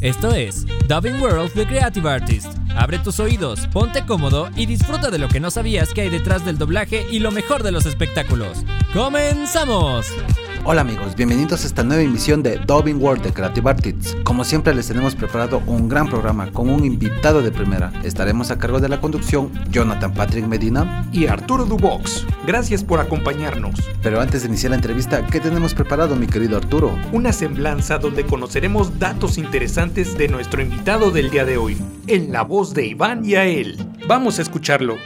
Esto 0.00 0.34
es 0.34 0.66
Dubbing 0.88 1.22
World 1.22 1.52
The 1.54 1.66
Creative 1.66 2.08
Artist. 2.08 2.48
Abre 2.76 2.98
tus 2.98 3.18
oídos, 3.18 3.66
ponte 3.68 4.04
cómodo 4.04 4.50
y 4.54 4.66
disfruta 4.66 5.10
de 5.10 5.18
lo 5.18 5.28
que 5.28 5.40
no 5.40 5.50
sabías 5.50 5.94
que 5.94 6.02
hay 6.02 6.10
detrás 6.10 6.44
del 6.44 6.58
doblaje 6.58 7.06
y 7.10 7.18
lo 7.18 7.30
mejor 7.30 7.62
de 7.62 7.72
los 7.72 7.86
espectáculos. 7.86 8.62
¡Comenzamos! 8.92 10.06
Hola 10.68 10.80
amigos, 10.80 11.14
bienvenidos 11.14 11.62
a 11.62 11.66
esta 11.68 11.84
nueva 11.84 12.02
emisión 12.02 12.42
de 12.42 12.58
Dubbing 12.58 13.00
World 13.00 13.22
de 13.22 13.32
Creative 13.32 13.70
Artists. 13.70 14.16
Como 14.24 14.42
siempre 14.42 14.74
les 14.74 14.88
tenemos 14.88 15.14
preparado 15.14 15.62
un 15.64 15.88
gran 15.88 16.08
programa 16.08 16.50
con 16.50 16.68
un 16.68 16.84
invitado 16.84 17.40
de 17.40 17.52
primera. 17.52 17.92
Estaremos 18.02 18.50
a 18.50 18.58
cargo 18.58 18.80
de 18.80 18.88
la 18.88 19.00
conducción 19.00 19.52
Jonathan 19.70 20.12
Patrick 20.12 20.44
Medina 20.44 21.08
y 21.12 21.28
Arturo 21.28 21.66
Dubox. 21.66 22.26
Gracias 22.48 22.82
por 22.82 22.98
acompañarnos. 22.98 23.78
Pero 24.02 24.20
antes 24.20 24.42
de 24.42 24.48
iniciar 24.48 24.70
la 24.70 24.76
entrevista, 24.78 25.24
¿qué 25.28 25.38
tenemos 25.38 25.72
preparado 25.72 26.16
mi 26.16 26.26
querido 26.26 26.56
Arturo? 26.56 26.98
Una 27.12 27.32
semblanza 27.32 27.98
donde 27.98 28.26
conoceremos 28.26 28.98
datos 28.98 29.38
interesantes 29.38 30.18
de 30.18 30.26
nuestro 30.26 30.62
invitado 30.62 31.12
del 31.12 31.30
día 31.30 31.44
de 31.44 31.58
hoy, 31.58 31.76
en 32.08 32.32
la 32.32 32.42
voz 32.42 32.74
de 32.74 32.86
Iván 32.86 33.24
y 33.24 33.36
a 33.36 33.44
él. 33.44 33.78
Vamos 34.08 34.40
a 34.40 34.42
escucharlo. 34.42 34.96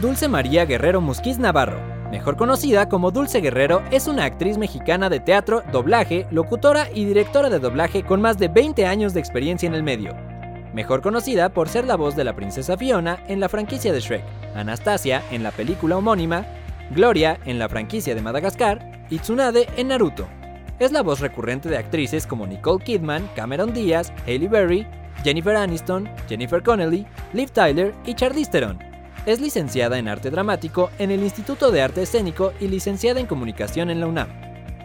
Dulce 0.00 0.28
María 0.28 0.64
Guerrero 0.64 1.00
Musquiz 1.00 1.38
Navarro 1.40 1.91
Mejor 2.12 2.36
conocida 2.36 2.90
como 2.90 3.10
Dulce 3.10 3.40
Guerrero, 3.40 3.82
es 3.90 4.06
una 4.06 4.24
actriz 4.24 4.58
mexicana 4.58 5.08
de 5.08 5.18
teatro, 5.18 5.62
doblaje, 5.72 6.26
locutora 6.30 6.88
y 6.92 7.06
directora 7.06 7.48
de 7.48 7.58
doblaje 7.58 8.02
con 8.02 8.20
más 8.20 8.36
de 8.36 8.48
20 8.48 8.84
años 8.84 9.14
de 9.14 9.20
experiencia 9.20 9.66
en 9.66 9.74
el 9.74 9.82
medio. 9.82 10.14
Mejor 10.74 11.00
conocida 11.00 11.48
por 11.48 11.70
ser 11.70 11.86
la 11.86 11.96
voz 11.96 12.14
de 12.14 12.24
la 12.24 12.36
princesa 12.36 12.76
Fiona 12.76 13.24
en 13.28 13.40
la 13.40 13.48
franquicia 13.48 13.94
de 13.94 14.00
Shrek, 14.00 14.22
Anastasia 14.54 15.22
en 15.30 15.42
la 15.42 15.52
película 15.52 15.96
homónima, 15.96 16.44
Gloria 16.90 17.40
en 17.46 17.58
la 17.58 17.70
franquicia 17.70 18.14
de 18.14 18.20
Madagascar 18.20 19.06
y 19.08 19.18
Tsunade 19.18 19.66
en 19.78 19.88
Naruto. 19.88 20.26
Es 20.80 20.92
la 20.92 21.00
voz 21.00 21.20
recurrente 21.20 21.70
de 21.70 21.78
actrices 21.78 22.26
como 22.26 22.46
Nicole 22.46 22.84
Kidman, 22.84 23.26
Cameron 23.34 23.72
Diaz, 23.72 24.12
Hailey 24.26 24.48
Berry, 24.48 24.86
Jennifer 25.24 25.56
Aniston, 25.56 26.10
Jennifer 26.28 26.62
Connelly, 26.62 27.06
Liv 27.32 27.50
Tyler 27.52 27.94
y 28.04 28.12
Charlize 28.12 28.50
Theron. 28.50 28.91
Es 29.24 29.40
licenciada 29.40 29.98
en 29.98 30.08
arte 30.08 30.30
dramático 30.30 30.90
en 30.98 31.12
el 31.12 31.22
Instituto 31.22 31.70
de 31.70 31.80
Arte 31.80 32.02
Escénico 32.02 32.52
y 32.58 32.66
licenciada 32.66 33.20
en 33.20 33.26
comunicación 33.26 33.88
en 33.88 34.00
la 34.00 34.08
UNAM. 34.08 34.28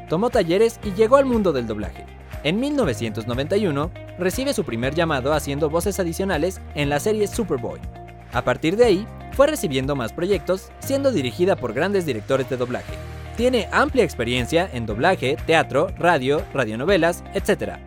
Tomó 0.09 0.29
talleres 0.29 0.79
y 0.83 0.91
llegó 0.91 1.17
al 1.17 1.25
mundo 1.25 1.53
del 1.53 1.65
doblaje. 1.65 2.05
En 2.43 2.59
1991 2.59 3.89
recibe 4.19 4.53
su 4.53 4.63
primer 4.63 4.93
llamado 4.93 5.33
haciendo 5.33 5.71
voces 5.71 5.99
adicionales 5.99 6.61
en 6.75 6.87
la 6.87 6.99
serie 6.99 7.27
Superboy. 7.27 7.79
A 8.31 8.43
partir 8.43 8.77
de 8.77 8.85
ahí, 8.85 9.07
fue 9.31 9.47
recibiendo 9.47 9.95
más 9.95 10.13
proyectos, 10.13 10.69
siendo 10.79 11.11
dirigida 11.11 11.55
por 11.55 11.73
grandes 11.73 12.05
directores 12.05 12.47
de 12.47 12.57
doblaje. 12.57 12.93
Tiene 13.37 13.67
amplia 13.71 14.03
experiencia 14.03 14.69
en 14.71 14.85
doblaje, 14.85 15.35
teatro, 15.47 15.87
radio, 15.97 16.43
radionovelas, 16.53 17.23
etc. 17.33 17.77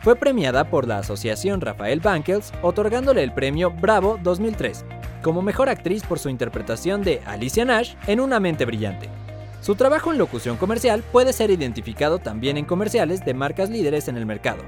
Fue 0.00 0.16
premiada 0.16 0.68
por 0.68 0.88
la 0.88 0.98
Asociación 0.98 1.60
Rafael 1.60 2.00
Bankels, 2.00 2.52
otorgándole 2.60 3.22
el 3.22 3.32
premio 3.32 3.70
Bravo 3.70 4.18
2003 4.20 4.84
como 5.22 5.40
mejor 5.40 5.68
actriz 5.68 6.02
por 6.02 6.18
su 6.18 6.28
interpretación 6.28 7.02
de 7.02 7.22
Alicia 7.24 7.64
Nash 7.64 7.94
en 8.06 8.20
Una 8.20 8.40
mente 8.40 8.64
brillante. 8.64 9.08
Su 9.60 9.76
trabajo 9.76 10.12
en 10.12 10.18
locución 10.18 10.56
comercial 10.56 11.04
puede 11.12 11.32
ser 11.32 11.50
identificado 11.50 12.18
también 12.18 12.56
en 12.56 12.64
comerciales 12.64 13.24
de 13.24 13.32
marcas 13.32 13.70
líderes 13.70 14.08
en 14.08 14.16
el 14.16 14.26
mercado. 14.26 14.62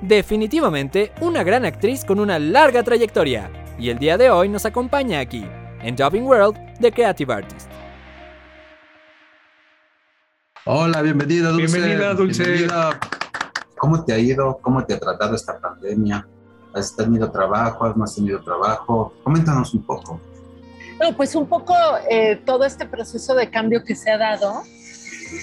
Definitivamente 0.00 1.12
una 1.20 1.44
gran 1.44 1.64
actriz 1.64 2.04
con 2.04 2.18
una 2.18 2.38
larga 2.38 2.82
trayectoria, 2.82 3.50
y 3.78 3.90
el 3.90 3.98
día 3.98 4.16
de 4.16 4.30
hoy 4.30 4.48
nos 4.48 4.64
acompaña 4.64 5.20
aquí, 5.20 5.46
en 5.82 5.94
Dubbing 5.94 6.24
World 6.24 6.56
de 6.80 6.90
Creative 6.90 7.34
Artist. 7.34 7.70
Hola, 10.64 11.02
bienvenida 11.02 11.50
Dulce. 11.50 11.78
Bienvenida, 11.78 12.14
Dulce. 12.14 12.68
¿Cómo 13.76 14.04
te 14.04 14.12
ha 14.12 14.18
ido? 14.18 14.58
¿Cómo 14.62 14.84
te 14.84 14.94
ha 14.94 14.98
tratado 15.00 15.34
esta 15.34 15.60
pandemia? 15.60 16.26
¿Has 16.74 16.94
tenido 16.96 17.30
trabajo? 17.30 17.84
¿Has 17.84 18.14
tenido 18.14 18.40
trabajo? 18.42 19.12
Coméntanos 19.22 19.74
un 19.74 19.82
poco. 19.82 20.20
No, 21.00 21.16
pues 21.16 21.34
un 21.34 21.46
poco 21.46 21.74
eh, 22.08 22.40
todo 22.44 22.64
este 22.64 22.86
proceso 22.86 23.34
de 23.34 23.50
cambio 23.50 23.82
que 23.84 23.94
se 23.94 24.10
ha 24.10 24.18
dado, 24.18 24.62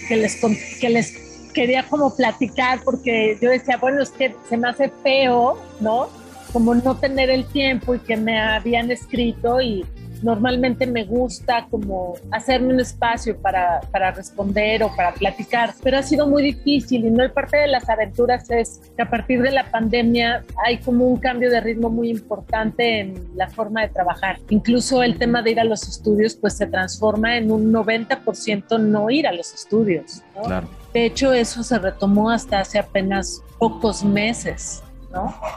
que 0.08 0.16
les, 0.16 0.40
que 0.80 0.90
les 0.90 1.52
quería 1.54 1.88
como 1.88 2.16
platicar, 2.16 2.82
porque 2.84 3.38
yo 3.42 3.50
decía, 3.50 3.78
bueno, 3.78 4.02
es 4.02 4.12
que 4.12 4.36
se 4.48 4.58
me 4.58 4.70
hace 4.70 4.90
feo, 5.04 5.58
¿no? 5.80 6.08
Como 6.54 6.76
no 6.76 6.96
tener 6.96 7.30
el 7.30 7.46
tiempo 7.46 7.96
y 7.96 8.00
que 8.00 8.16
me 8.16 8.40
habían 8.40 8.90
escrito 8.92 9.60
y 9.60 9.86
normalmente 10.24 10.86
me 10.86 11.04
gusta 11.06 11.68
como 11.70 12.14
hacerme 12.32 12.74
un 12.74 12.80
espacio 12.80 13.38
para, 13.38 13.82
para, 13.92 14.12
responder 14.12 14.84
o 14.84 14.96
para 14.96 15.14
platicar, 15.14 15.74
pero 15.84 15.98
ha 15.98 16.04
sido 16.04 16.28
muy 16.28 16.44
difícil 16.44 17.06
y 17.06 17.12
no 17.12 17.24
hay 17.24 17.30
parte 17.30 17.58
de 17.58 17.68
las 17.68 17.90
aventuras 17.90 18.50
es 18.50 18.82
que 18.96 19.04
a 19.04 19.10
partir 19.10 19.42
de 19.42 19.52
la 19.52 19.70
pandemia 19.70 20.44
hay 20.66 20.78
como 20.78 21.06
un 21.06 21.18
cambio 21.18 21.50
de 21.50 21.62
ritmo 21.62 21.90
muy 21.90 22.10
importante 22.10 23.00
en 23.00 23.30
la 23.36 23.48
forma 23.50 23.82
de 23.82 23.90
trabajar. 23.90 24.40
Incluso 24.50 25.04
el 25.04 25.18
tema 25.18 25.42
de 25.42 25.52
ir 25.52 25.60
a 25.60 25.64
los 25.64 25.88
estudios 25.88 26.36
pues 26.36 26.58
se 26.58 26.68
transforma 26.68 27.38
en 27.38 27.52
un 27.52 27.72
90% 27.72 28.80
no 28.80 29.10
ir 29.10 29.28
a 29.28 29.32
los 29.32 29.54
estudios. 29.54 30.24
Claro. 30.44 30.68
De 30.94 31.06
hecho, 31.06 31.34
eso 31.34 31.64
se 31.64 31.78
retomó 31.78 32.32
hasta 32.32 32.60
hace 32.60 32.80
apenas 32.80 33.44
pocos 33.60 34.04
meses. 34.04 34.82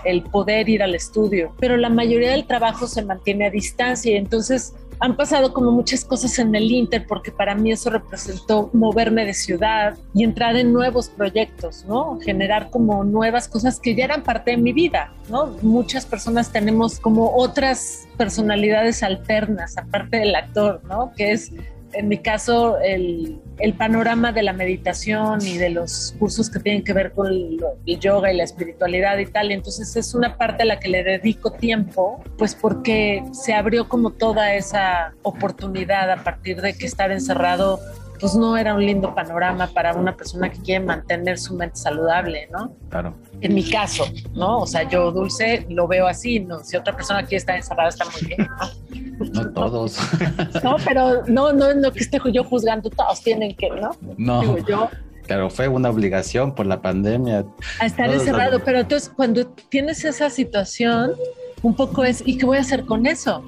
El 0.05 0.23
poder 0.23 0.69
ir 0.69 0.83
al 0.83 0.95
estudio. 0.95 1.53
Pero 1.59 1.77
la 1.77 1.89
mayoría 1.89 2.31
del 2.31 2.47
trabajo 2.47 2.87
se 2.87 3.03
mantiene 3.03 3.47
a 3.47 3.51
distancia 3.51 4.13
y 4.13 4.17
entonces 4.17 4.75
han 5.03 5.17
pasado 5.17 5.53
como 5.53 5.73
muchas 5.73 6.05
cosas 6.05 6.39
en 6.39 6.55
el 6.55 6.71
Inter 6.71 7.05
porque 7.09 7.33
para 7.33 7.57
mí 7.57 7.73
eso 7.73 7.91
representó 7.91 8.71
moverme 8.73 9.25
de 9.27 9.35
ciudad 9.35 9.99
y 10.15 10.23
entrar 10.23 10.55
en 10.55 10.73
nuevos 10.73 11.09
proyectos, 11.09 11.85
¿no? 11.89 12.21
Generar 12.21 12.71
como 12.71 13.03
nuevas 13.03 13.49
cosas 13.49 13.81
que 13.81 13.97
ya 13.97 14.05
eran 14.05 14.23
parte 14.23 14.53
de 14.53 14.59
mi 14.59 14.73
vida, 14.73 15.13
¿no? 15.29 15.57
Muchas 15.61 16.07
personas 16.07 16.53
tenemos 16.53 17.01
como 17.01 17.35
otras 17.35 18.07
personalidades 18.17 19.03
alternas 19.03 19.77
aparte 19.77 20.19
del 20.19 20.37
actor, 20.37 20.81
¿no? 20.85 21.13
Que 21.17 21.33
es 21.33 21.51
en 21.93 22.09
mi 22.09 22.19
caso, 22.19 22.79
el, 22.79 23.41
panorama 23.79 24.33
de 24.33 24.43
la 24.43 24.53
meditación 24.53 25.41
y 25.47 25.57
de 25.57 25.71
los 25.71 26.15
cursos 26.19 26.51
que 26.51 26.59
tienen 26.59 26.83
que 26.83 26.93
ver 26.93 27.13
con 27.13 27.27
el, 27.27 27.61
yoga 27.87 28.33
y 28.33 28.37
la 28.37 28.45
espiritualidad 28.45 29.19
y 29.19 29.27
tal. 29.27 29.53
Entonces 29.53 29.95
es 29.97 30.15
una 30.15 30.37
parte 30.37 30.63
a 30.63 30.67
la 30.67 30.81
que 30.81 30.89
le 30.89 31.03
dedico 31.03 31.53
tiempo, 31.53 32.23
pues 32.39 32.55
porque 32.55 33.23
se 33.33 33.55
abrió 33.55 33.89
como 33.89 34.11
toda 34.11 34.55
esa 34.55 35.15
oportunidad 35.23 36.11
a 36.11 36.25
partir 36.25 36.61
de 36.61 36.75
que 36.75 36.87
estar 36.87 37.13
encerrado 37.13 37.81
pues 38.23 38.37
no 38.37 38.57
era 38.57 38.73
un 38.77 38.87
lindo 38.87 39.13
panorama 39.17 39.67
para 39.67 39.95
una 39.95 40.17
persona 40.17 40.49
que 40.49 40.61
quiere 40.61 40.85
mantener 40.85 41.41
su 41.41 41.57
mente 41.57 41.75
saludable, 41.75 42.49
¿no? 42.53 42.73
Claro. 42.89 43.17
En 43.41 43.53
mi 43.53 43.69
caso, 43.69 44.05
¿no? 44.33 44.61
O 44.61 44.67
sea, 44.69 44.89
yo 44.89 45.11
dulce 45.11 45.67
lo 45.69 45.89
veo 45.89 46.07
así, 46.07 46.39
¿no? 46.39 46.63
Si 46.63 46.77
otra 46.77 46.95
persona 46.95 47.23
quiere 47.23 47.39
estar 47.39 47.57
encerrada 47.57 47.89
está 47.89 48.05
muy 48.05 48.29
bien, 48.29 48.49
¿no? 48.49 49.33
No 49.43 49.53
todos. 49.53 49.99
No, 50.63 50.77
pero 50.85 51.25
no, 51.27 51.53
no, 51.53 51.75
no 51.75 51.91
que 51.91 51.99
esté 51.99 52.21
yo 52.33 52.45
juzgando, 52.45 52.91
todos 52.91 53.21
tienen 53.23 53.57
que, 53.57 53.69
¿no? 53.71 53.91
No. 54.17 54.41
Digo, 54.41 54.59
yo, 54.69 54.89
Claro, 55.27 55.51
fue 55.51 55.67
una 55.67 55.91
obligación 55.91 56.55
por 56.55 56.67
la 56.67 56.81
pandemia. 56.81 57.45
A 57.81 57.87
estar 57.87 58.09
encerrado, 58.09 58.61
pero 58.61 58.81
entonces 58.81 59.09
cuando 59.09 59.47
tienes 59.69 60.05
esa 60.05 60.31
situación, 60.31 61.15
un 61.63 61.75
poco 61.75 62.05
es, 62.05 62.23
¿y 62.25 62.39
qué 62.39 62.47
voy 62.47 62.59
a 62.59 62.61
hacer 62.61 62.85
con 62.85 63.05
eso? 63.07 63.43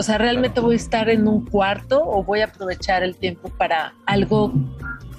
O 0.00 0.02
sea, 0.02 0.16
¿realmente 0.16 0.60
voy 0.60 0.72
a 0.72 0.76
estar 0.76 1.10
en 1.10 1.28
un 1.28 1.44
cuarto 1.44 2.02
o 2.02 2.24
voy 2.24 2.40
a 2.40 2.46
aprovechar 2.46 3.02
el 3.02 3.16
tiempo 3.16 3.50
para 3.50 3.92
algo 4.06 4.50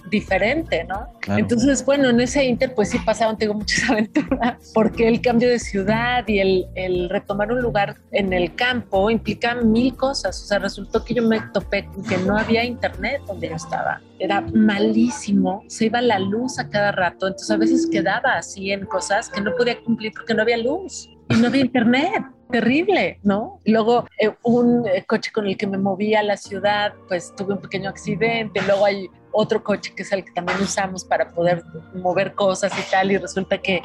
diferente, 0.09 0.83
¿no? 0.85 1.05
Entonces, 1.37 1.85
bueno, 1.85 2.09
en 2.09 2.19
ese 2.19 2.45
inter 2.45 2.73
pues 2.73 2.89
sí 2.89 2.97
pasaron, 2.97 3.37
tengo 3.37 3.53
muchas 3.53 3.87
aventuras, 3.91 4.71
porque 4.73 5.07
el 5.07 5.21
cambio 5.21 5.49
de 5.49 5.59
ciudad 5.59 6.27
y 6.27 6.39
el, 6.39 6.65
el, 6.73 7.09
retomar 7.09 7.51
un 7.51 7.61
lugar 7.61 7.97
en 8.11 8.33
el 8.33 8.55
campo 8.55 9.11
implica 9.11 9.53
mil 9.53 9.95
cosas. 9.95 10.41
O 10.41 10.47
sea, 10.47 10.57
resultó 10.57 11.05
que 11.05 11.13
yo 11.13 11.21
me 11.21 11.39
topé 11.53 11.87
que 12.09 12.17
no 12.17 12.35
había 12.35 12.63
internet 12.63 13.21
donde 13.27 13.49
yo 13.49 13.57
estaba. 13.57 14.01
Era 14.17 14.41
malísimo, 14.41 15.63
se 15.67 15.85
iba 15.85 16.01
la 16.01 16.17
luz 16.17 16.57
a 16.57 16.67
cada 16.69 16.91
rato, 16.91 17.27
entonces 17.27 17.51
a 17.51 17.57
veces 17.57 17.87
quedaba 17.87 18.33
así 18.33 18.71
en 18.71 18.87
cosas 18.87 19.29
que 19.29 19.41
no 19.41 19.55
podía 19.55 19.79
cumplir 19.83 20.11
porque 20.13 20.33
no 20.33 20.41
había 20.41 20.57
luz 20.57 21.07
y 21.31 21.41
no 21.41 21.47
había 21.47 21.61
internet 21.61 22.23
terrible, 22.51 23.19
¿no? 23.23 23.59
Luego, 23.65 24.07
eh, 24.19 24.31
un 24.43 24.85
eh, 24.87 25.03
coche 25.07 25.31
con 25.31 25.47
el 25.47 25.57
que 25.57 25.67
me 25.67 25.77
movía 25.77 26.19
a 26.19 26.23
la 26.23 26.37
ciudad, 26.37 26.93
pues 27.07 27.33
tuve 27.35 27.53
un 27.53 27.61
pequeño 27.61 27.89
accidente. 27.89 28.61
Luego 28.61 28.85
hay 28.85 29.09
otro 29.31 29.63
coche 29.63 29.93
que 29.95 30.03
es 30.03 30.11
el 30.11 30.25
que 30.25 30.31
también 30.31 30.59
usamos 30.61 31.05
para 31.05 31.29
poder 31.29 31.63
mover 31.93 32.33
cosas 32.33 32.73
y 32.77 32.91
tal. 32.91 33.11
Y 33.11 33.17
resulta 33.17 33.57
que 33.57 33.81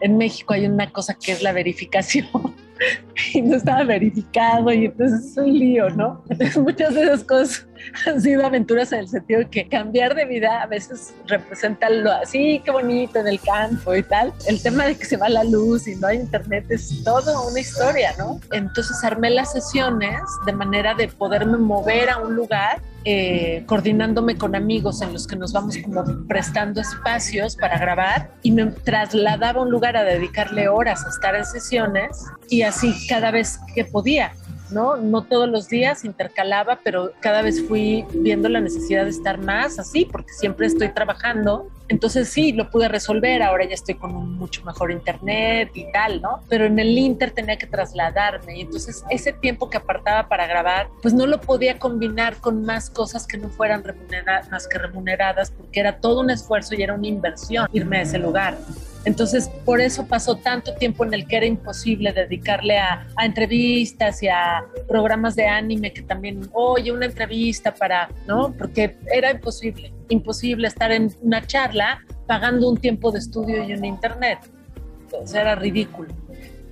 en 0.00 0.16
México 0.16 0.54
hay 0.54 0.66
una 0.66 0.90
cosa 0.90 1.14
que 1.14 1.32
es 1.32 1.42
la 1.42 1.52
verificación 1.52 2.26
y 3.34 3.42
no 3.42 3.56
estaba 3.56 3.84
verificado 3.84 4.72
y 4.72 4.86
entonces 4.86 5.30
es 5.30 5.36
un 5.36 5.58
lío, 5.58 5.90
¿no? 5.90 6.22
Entonces 6.28 6.56
muchas 6.58 6.94
de 6.94 7.02
esas 7.02 7.24
cosas 7.24 7.66
han 8.06 8.20
sido 8.20 8.44
aventuras 8.44 8.92
en 8.92 9.00
el 9.00 9.08
sentido 9.08 9.40
de 9.40 9.50
que 9.50 9.68
cambiar 9.68 10.14
de 10.14 10.24
vida 10.24 10.62
a 10.62 10.66
veces 10.66 11.14
representa 11.26 11.88
lo 11.90 12.10
así, 12.12 12.60
qué 12.64 12.70
bonito 12.70 13.18
en 13.18 13.28
el 13.28 13.40
campo 13.40 13.94
y 13.94 14.02
tal. 14.02 14.32
El 14.46 14.62
tema 14.62 14.86
de 14.86 14.96
que 14.96 15.04
se 15.04 15.16
va 15.16 15.28
la 15.28 15.44
luz 15.44 15.86
y 15.86 15.96
no 15.96 16.08
hay 16.08 16.18
internet 16.18 16.66
es 16.70 17.02
todo 17.04 17.48
una 17.48 17.60
historia, 17.60 18.14
¿no? 18.18 18.40
Entonces 18.52 19.02
armé 19.04 19.30
las 19.30 19.52
sesiones 19.52 20.20
de 20.44 20.52
manera 20.52 20.94
de 20.94 21.08
poderme 21.08 21.58
mover 21.58 22.10
a 22.10 22.18
un 22.18 22.34
lugar 22.34 22.80
eh, 23.08 23.62
coordinándome 23.66 24.36
con 24.36 24.56
amigos 24.56 25.00
en 25.00 25.12
los 25.12 25.28
que 25.28 25.36
nos 25.36 25.52
vamos 25.52 25.78
como 25.78 26.02
prestando 26.26 26.80
espacios 26.80 27.54
para 27.54 27.78
grabar 27.78 28.32
y 28.42 28.50
me 28.50 28.66
trasladaba 28.66 29.60
a 29.60 29.62
un 29.62 29.70
lugar 29.70 29.96
a 29.96 30.02
dedicarle 30.02 30.66
horas 30.66 31.06
a 31.06 31.10
estar 31.10 31.36
en 31.36 31.44
sesiones 31.44 32.24
y 32.50 32.62
así 32.62 32.92
cada 33.08 33.30
vez 33.30 33.60
que 33.76 33.84
podía. 33.84 34.32
¿no? 34.72 34.96
No 34.96 35.22
todos 35.22 35.48
los 35.48 35.68
días 35.68 36.04
intercalaba, 36.04 36.80
pero 36.82 37.12
cada 37.20 37.42
vez 37.42 37.64
fui 37.68 38.04
viendo 38.12 38.48
la 38.48 38.60
necesidad 38.60 39.04
de 39.04 39.10
estar 39.10 39.38
más 39.38 39.78
así, 39.78 40.04
porque 40.04 40.32
siempre 40.32 40.66
estoy 40.66 40.88
trabajando. 40.88 41.68
Entonces 41.88 42.28
sí, 42.28 42.52
lo 42.52 42.70
pude 42.70 42.88
resolver, 42.88 43.42
ahora 43.42 43.64
ya 43.64 43.74
estoy 43.74 43.94
con 43.94 44.14
un 44.14 44.34
mucho 44.34 44.64
mejor 44.64 44.90
internet 44.90 45.70
y 45.74 45.90
tal, 45.92 46.20
¿no? 46.20 46.40
Pero 46.48 46.64
en 46.66 46.78
el 46.78 46.96
Inter 46.98 47.30
tenía 47.30 47.56
que 47.56 47.66
trasladarme 47.66 48.58
y 48.58 48.60
entonces 48.62 49.04
ese 49.08 49.32
tiempo 49.32 49.70
que 49.70 49.76
apartaba 49.76 50.28
para 50.28 50.46
grabar, 50.46 50.88
pues 51.00 51.14
no 51.14 51.26
lo 51.26 51.40
podía 51.40 51.78
combinar 51.78 52.36
con 52.36 52.64
más 52.64 52.90
cosas 52.90 53.26
que 53.26 53.38
no 53.38 53.48
fueran 53.48 53.84
remuneradas, 53.84 54.50
más 54.50 54.66
que 54.66 54.78
remuneradas, 54.78 55.50
porque 55.50 55.80
era 55.80 56.00
todo 56.00 56.20
un 56.20 56.30
esfuerzo 56.30 56.74
y 56.74 56.82
era 56.82 56.94
una 56.94 57.06
inversión 57.06 57.68
irme 57.72 57.98
a 57.98 58.02
ese 58.02 58.18
lugar. 58.18 58.56
Entonces, 59.06 59.48
por 59.64 59.80
eso 59.80 60.04
pasó 60.08 60.34
tanto 60.34 60.74
tiempo 60.74 61.04
en 61.04 61.14
el 61.14 61.28
que 61.28 61.36
era 61.36 61.46
imposible 61.46 62.12
dedicarle 62.12 62.76
a, 62.76 63.06
entrevistas 63.22 64.20
y 64.20 64.28
a 64.28 64.64
programas 64.88 65.36
de 65.36 65.46
anime 65.46 65.92
que 65.92 66.02
también, 66.02 66.48
oye, 66.52 66.90
una 66.90 67.06
entrevista 67.06 67.72
para, 67.72 68.08
¿no? 68.26 68.52
Porque 68.58 68.96
era 69.12 69.30
imposible, 69.30 69.92
imposible 70.08 70.68
estar 70.68 70.92
en 70.92 71.12
una 71.22 71.46
charla 71.46 72.04
pagando 72.26 72.68
un 72.68 72.76
tiempo 72.76 73.12
de 73.12 73.18
estudio 73.18 73.64
y 73.64 73.72
un 73.72 73.84
internet. 73.84 74.38
Entonces 75.02 75.34
era 75.34 75.54
ridículo. 75.54 76.14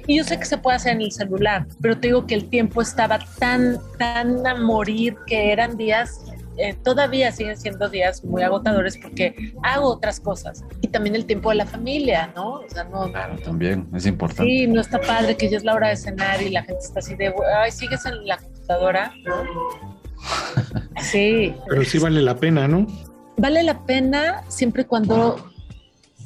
Y 0.07 0.19
yo 0.19 0.25
sé 0.25 0.39
que 0.39 0.45
se 0.45 0.59
puede 0.59 0.77
hacer 0.77 0.93
en 0.93 1.01
el 1.01 1.13
celular, 1.13 1.67
pero 1.81 1.99
te 1.99 2.09
digo 2.09 2.27
que 2.27 2.35
el 2.35 2.51
tiempo 2.51 2.83
estaba 2.83 3.19
tan, 3.39 3.79
tan 3.99 4.47
a 4.47 4.55
morir 4.55 5.17
que 5.27 5.51
eran 5.51 5.77
días 5.79 6.21
eh, 6.57 6.77
todavía 6.85 7.33
siguen 7.33 7.57
siendo 7.57 7.89
días 7.89 8.23
muy 8.25 8.43
agotadores 8.43 8.97
porque 8.97 9.53
hago 9.63 9.89
otras 9.89 10.21
cosas. 10.21 10.65
Y 10.83 10.89
también 10.89 11.17
el 11.17 11.27
tiempo 11.27 11.51
de 11.51 11.57
la 11.57 11.67
familia, 11.67 12.33
¿no? 12.37 12.61
O 12.61 12.69
sea, 12.69 12.85
no 12.85 13.11
claro, 13.11 13.37
también 13.39 13.89
es 13.93 14.07
importante. 14.07 14.45
Sí, 14.45 14.67
no 14.69 14.81
está 14.81 15.01
padre 15.01 15.37
que 15.37 15.51
ya 15.51 15.57
es 15.57 15.65
la 15.65 15.75
hora 15.75 15.89
de 15.89 15.97
cenar 15.97 16.41
y 16.43 16.51
la 16.51 16.63
gente 16.63 16.85
está 16.85 17.01
así 17.01 17.17
de, 17.17 17.35
ay, 17.57 17.73
sigues 17.73 18.07
en 18.07 18.27
la 18.27 18.39
computadora, 18.39 19.13
Sí. 21.03 21.55
Pero 21.69 21.85
sí 21.85 21.99
vale 21.99 22.23
la 22.23 22.37
pena, 22.37 22.69
¿no? 22.69 22.87
Vale 23.37 23.63
la 23.63 23.85
pena 23.85 24.43
siempre 24.49 24.83
y 24.83 24.85
cuando 24.85 25.37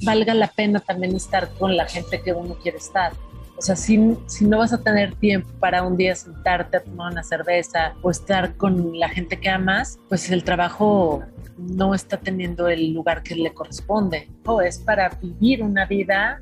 valga 0.03 0.35
la 0.35 0.49
pena 0.49 0.81
también 0.81 1.17
estar 1.17 1.49
con 1.59 1.77
la 1.77 1.87
gente 1.87 2.21
que 2.21 2.33
uno 2.33 2.55
quiere 2.55 2.79
estar. 2.79 3.13
O 3.57 3.63
sea, 3.63 3.75
si, 3.75 4.17
si 4.27 4.45
no 4.45 4.59
vas 4.59 4.73
a 4.73 4.83
tener 4.83 5.15
tiempo 5.17 5.49
para 5.59 5.83
un 5.83 5.97
día 5.97 6.15
sentarte 6.15 6.77
a 6.77 6.81
tomar 6.81 7.13
una 7.13 7.25
cerveza 7.25 7.95
o 8.03 8.11
estar 8.11 8.55
con 8.57 8.99
la 8.99 9.09
gente 9.09 9.41
que 9.41 9.49
amas, 9.49 9.99
pues 10.09 10.31
el 10.31 10.45
trabajo 10.45 11.25
no 11.57 11.93
está 11.93 12.19
teniendo 12.19 12.69
el 12.69 12.93
lugar 12.93 13.23
que 13.25 13.35
le 13.35 13.53
corresponde. 13.53 14.29
O 14.47 14.61
es 14.61 14.79
para 14.79 15.09
vivir 15.09 15.63
una 15.63 15.87
vida 15.87 16.41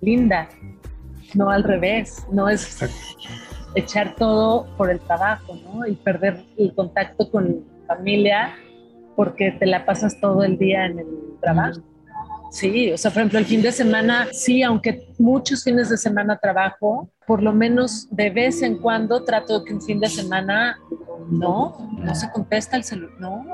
linda, 0.00 0.48
no 1.34 1.50
al 1.50 1.64
revés, 1.64 2.24
no 2.30 2.48
es 2.48 2.78
echar 3.74 4.14
todo 4.16 4.66
por 4.76 4.90
el 4.90 5.00
trabajo, 5.00 5.58
¿no? 5.64 5.86
Y 5.86 5.96
perder 5.96 6.44
el 6.56 6.74
contacto 6.74 7.30
con 7.30 7.64
familia 7.86 8.54
porque 9.16 9.52
te 9.52 9.66
la 9.66 9.84
pasas 9.84 10.20
todo 10.20 10.42
el 10.42 10.58
día 10.58 10.86
en 10.86 11.00
el 11.00 11.06
trabajo. 11.40 11.80
Sí, 12.50 12.92
o 12.92 12.96
sea, 12.96 13.10
por 13.10 13.18
ejemplo, 13.18 13.40
el 13.40 13.46
fin 13.46 13.62
de 13.62 13.72
semana, 13.72 14.28
sí, 14.30 14.62
aunque 14.62 15.08
muchos 15.18 15.64
fines 15.64 15.88
de 15.88 15.96
semana 15.96 16.38
trabajo, 16.38 17.10
por 17.26 17.42
lo 17.42 17.52
menos 17.52 18.06
de 18.10 18.30
vez 18.30 18.62
en 18.62 18.78
cuando 18.78 19.24
trato 19.24 19.64
que 19.64 19.74
un 19.74 19.82
fin 19.82 19.98
de 19.98 20.08
semana 20.08 20.78
no, 21.28 21.76
no 21.98 22.14
se 22.14 22.30
contesta 22.30 22.76
el 22.76 22.84
celular, 22.84 23.14
no, 23.18 23.44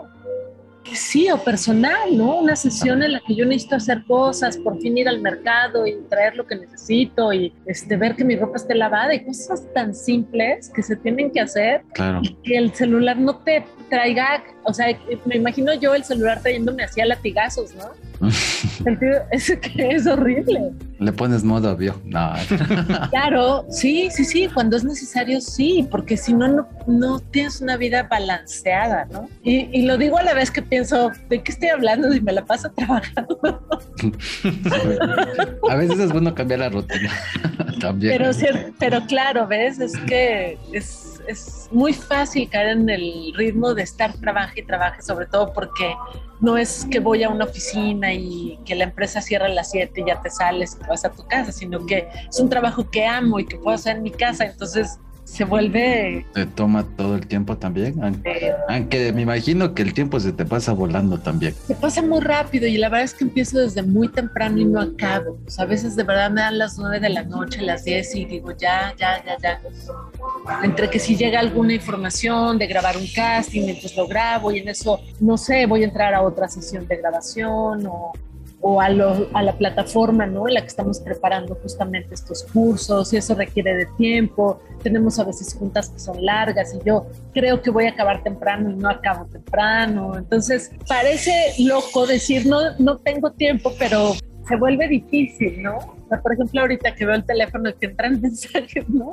Sí, 0.92 1.30
o 1.30 1.38
personal, 1.38 2.16
¿no? 2.16 2.38
Una 2.38 2.56
sesión 2.56 3.02
en 3.02 3.12
la 3.12 3.20
que 3.20 3.34
yo 3.34 3.44
necesito 3.44 3.76
hacer 3.76 4.02
cosas, 4.06 4.56
por 4.56 4.78
fin 4.80 4.98
ir 4.98 5.08
al 5.08 5.20
mercado 5.20 5.86
y 5.86 5.94
traer 6.08 6.36
lo 6.36 6.46
que 6.46 6.56
necesito 6.56 7.32
y 7.32 7.52
este, 7.66 7.96
ver 7.96 8.16
que 8.16 8.24
mi 8.24 8.36
ropa 8.36 8.56
esté 8.56 8.74
lavada 8.74 9.14
y 9.14 9.24
cosas 9.24 9.62
tan 9.72 9.94
simples 9.94 10.70
que 10.74 10.82
se 10.82 10.96
tienen 10.96 11.30
que 11.30 11.40
hacer 11.40 11.82
claro. 11.92 12.20
y 12.22 12.34
que 12.42 12.56
el 12.56 12.74
celular 12.74 13.18
no 13.18 13.36
te 13.36 13.64
traiga, 13.88 14.42
o 14.64 14.72
sea, 14.72 14.86
me 15.26 15.36
imagino 15.36 15.74
yo 15.74 15.94
el 15.94 16.04
celular 16.04 16.40
trayéndome 16.40 16.82
hacía 16.82 17.06
latigazos, 17.06 17.74
¿no? 17.74 18.09
es 19.30 19.58
que 19.60 19.88
es 19.88 20.06
horrible. 20.06 20.72
Le 20.98 21.12
pones 21.12 21.42
modo 21.42 21.70
avión. 21.70 21.96
No. 22.04 22.34
claro, 23.10 23.64
sí, 23.70 24.10
sí, 24.10 24.24
sí, 24.24 24.48
cuando 24.52 24.76
es 24.76 24.84
necesario, 24.84 25.40
sí, 25.40 25.88
porque 25.90 26.18
si 26.18 26.34
no, 26.34 26.48
no, 26.48 26.68
no 26.86 27.20
tienes 27.20 27.62
una 27.62 27.78
vida 27.78 28.02
balanceada, 28.02 29.06
¿no? 29.10 29.28
Y, 29.42 29.70
y, 29.72 29.86
lo 29.86 29.96
digo 29.96 30.18
a 30.18 30.22
la 30.22 30.34
vez 30.34 30.50
que 30.50 30.60
pienso, 30.60 31.10
¿de 31.30 31.42
qué 31.42 31.52
estoy 31.52 31.68
hablando 31.70 32.12
y 32.14 32.20
me 32.20 32.32
la 32.32 32.44
paso 32.44 32.70
trabajando? 32.76 33.38
a 35.70 35.74
veces 35.76 35.98
es 35.98 36.12
bueno 36.12 36.34
cambiar 36.34 36.60
la 36.60 36.68
rutina 36.68 37.10
también. 37.80 38.18
Pero, 38.18 38.30
pero 38.78 39.06
claro, 39.06 39.46
¿ves? 39.46 39.80
Es 39.80 39.96
que 40.00 40.58
es, 40.72 41.22
es 41.26 41.68
muy 41.70 41.94
fácil 41.94 42.48
caer 42.50 42.76
en 42.76 42.90
el 42.90 43.32
ritmo 43.34 43.72
de 43.74 43.82
estar 43.82 44.12
trabaje 44.18 44.60
y 44.60 44.66
trabaje, 44.66 45.00
sobre 45.00 45.24
todo 45.26 45.52
porque 45.54 45.94
no 46.40 46.56
es 46.56 46.86
que 46.90 47.00
voy 47.00 47.22
a 47.22 47.28
una 47.28 47.44
oficina 47.44 48.12
y 48.12 48.58
que 48.64 48.74
la 48.74 48.84
empresa 48.84 49.20
cierra 49.20 49.46
a 49.46 49.50
las 49.50 49.70
7 49.70 50.00
y 50.00 50.06
ya 50.06 50.20
te 50.20 50.30
sales 50.30 50.76
y 50.82 50.88
vas 50.88 51.04
a 51.04 51.12
tu 51.12 51.26
casa, 51.26 51.52
sino 51.52 51.84
que 51.86 52.08
es 52.28 52.40
un 52.40 52.48
trabajo 52.48 52.88
que 52.90 53.06
amo 53.06 53.38
y 53.38 53.44
que 53.44 53.56
puedo 53.56 53.74
hacer 53.74 53.96
en 53.96 54.02
mi 54.02 54.10
casa, 54.10 54.46
entonces 54.46 54.98
se 55.30 55.44
vuelve... 55.44 56.26
Te 56.34 56.44
toma 56.44 56.84
todo 56.96 57.14
el 57.14 57.26
tiempo 57.26 57.56
también, 57.56 58.00
aunque, 58.68 59.12
me 59.12 59.22
imagino 59.22 59.74
que 59.74 59.82
el 59.82 59.94
tiempo 59.94 60.18
se 60.18 60.32
te 60.32 60.44
pasa 60.44 60.72
volando 60.72 61.18
también. 61.18 61.54
Se 61.68 61.76
pasa 61.76 62.02
muy 62.02 62.20
rápido 62.20 62.66
y 62.66 62.76
la 62.76 62.88
verdad 62.88 63.04
es 63.04 63.14
que 63.14 63.24
empiezo 63.24 63.60
desde 63.60 63.82
muy 63.82 64.08
temprano 64.08 64.58
y 64.58 64.64
no 64.64 64.80
acabo. 64.80 65.38
a 65.56 65.64
veces 65.66 65.94
de 65.94 66.02
verdad 66.02 66.32
me 66.32 66.40
dan 66.40 66.58
las 66.58 66.76
9 66.78 66.98
de 66.98 67.10
la 67.10 67.22
noche, 67.22 67.62
las 67.62 67.84
10 67.84 68.16
y 68.16 68.24
digo 68.24 68.50
ya, 68.56 68.92
ya, 68.98 69.24
ya, 69.24 69.36
ya. 69.40 69.60
Entre 70.64 70.90
que 70.90 70.98
si 70.98 71.16
llega 71.16 71.38
alguna 71.38 71.74
información 71.74 72.58
de 72.58 72.66
grabar 72.66 72.96
un 72.96 73.06
casting, 73.14 73.68
entonces 73.68 73.96
lo 73.96 74.08
grabo 74.08 74.50
y 74.50 74.58
en 74.58 74.68
eso, 74.68 75.00
no 75.20 75.38
sé, 75.38 75.66
voy 75.66 75.82
a 75.82 75.84
entrar 75.84 76.12
a 76.12 76.22
otra 76.22 76.48
sesión 76.48 76.88
de 76.88 76.96
grabación 76.96 77.86
o 77.86 78.12
o 78.62 78.80
a, 78.80 78.86
a, 78.86 79.42
la 79.42 79.52
plataforma 79.56 80.26
¿no? 80.26 80.46
en 80.46 80.54
la 80.54 80.60
que 80.60 80.66
estamos 80.66 81.00
preparando 81.00 81.54
justamente 81.56 82.14
estos 82.14 82.44
cursos 82.44 83.12
y 83.12 83.16
eso 83.16 83.34
requiere 83.34 83.74
de 83.74 83.86
tiempo. 83.96 84.60
Tenemos 84.82 85.18
a 85.18 85.24
veces 85.24 85.54
juntas 85.54 85.88
que 85.88 85.98
son 85.98 86.22
largas 86.24 86.74
y 86.74 86.84
yo 86.84 87.06
creo 87.32 87.62
que 87.62 87.70
voy 87.70 87.86
a 87.86 87.90
acabar 87.90 88.22
temprano 88.22 88.70
y 88.70 88.74
no 88.74 88.90
acabo 88.90 89.24
temprano. 89.26 90.16
Entonces 90.16 90.72
parece 90.86 91.32
loco 91.58 92.06
decir 92.06 92.46
no, 92.46 92.76
no 92.78 92.98
tengo 92.98 93.32
tiempo, 93.32 93.72
pero 93.78 94.12
se 94.46 94.56
vuelve 94.56 94.88
difícil, 94.88 95.62
¿no? 95.62 95.78
por 96.22 96.32
ejemplo, 96.32 96.60
ahorita 96.62 96.94
que 96.94 97.06
veo 97.06 97.14
el 97.14 97.24
teléfono 97.24 97.70
que 97.78 97.86
entran 97.86 98.20
mensajes, 98.20 98.88
¿no? 98.88 99.12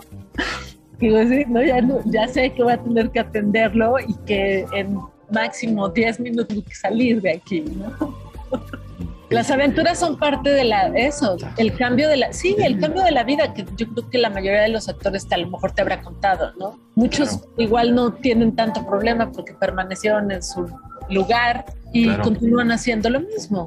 Digo, 1.00 1.20
sí, 1.28 1.46
no, 1.48 1.62
ya, 1.62 1.80
no, 1.80 2.02
ya 2.06 2.28
sé 2.28 2.52
que 2.54 2.64
voy 2.64 2.74
a 2.74 2.82
tener 2.82 3.12
que 3.12 3.20
atenderlo 3.20 4.00
y 4.00 4.16
que 4.26 4.66
en 4.74 4.98
máximo 5.30 5.90
10 5.90 6.20
minutos 6.22 6.48
tengo 6.48 6.64
que 6.64 6.74
salir 6.74 7.22
de 7.22 7.34
aquí, 7.34 7.62
¿no? 7.62 8.18
Las 9.30 9.52
aventuras 9.52 10.00
son 10.00 10.18
parte 10.18 10.50
de 10.52 10.64
la 10.64 10.88
eso, 10.88 11.36
el 11.58 11.76
cambio 11.76 12.08
de 12.08 12.18
la 12.18 12.32
sí, 12.32 12.56
el 12.60 12.80
cambio 12.80 13.04
de 13.04 13.12
la 13.12 13.24
vida 13.24 13.54
que 13.54 13.66
yo 13.76 13.88
creo 13.90 14.10
que 14.10 14.18
la 14.18 14.30
mayoría 14.30 14.62
de 14.62 14.70
los 14.70 14.88
actores 14.88 15.28
a 15.30 15.38
lo 15.38 15.50
mejor 15.50 15.72
te 15.72 15.82
habrá 15.82 16.02
contado, 16.02 16.54
¿no? 16.58 16.80
Muchos 16.96 17.42
igual 17.58 17.94
no 17.94 18.14
tienen 18.14 18.56
tanto 18.56 18.86
problema 18.86 19.32
porque 19.32 19.54
permanecieron 19.54 20.32
en 20.32 20.42
su 20.42 20.70
lugar 21.10 21.66
y 21.92 22.10
continúan 22.18 22.72
haciendo 22.72 23.10
lo 23.10 23.20
mismo. 23.20 23.66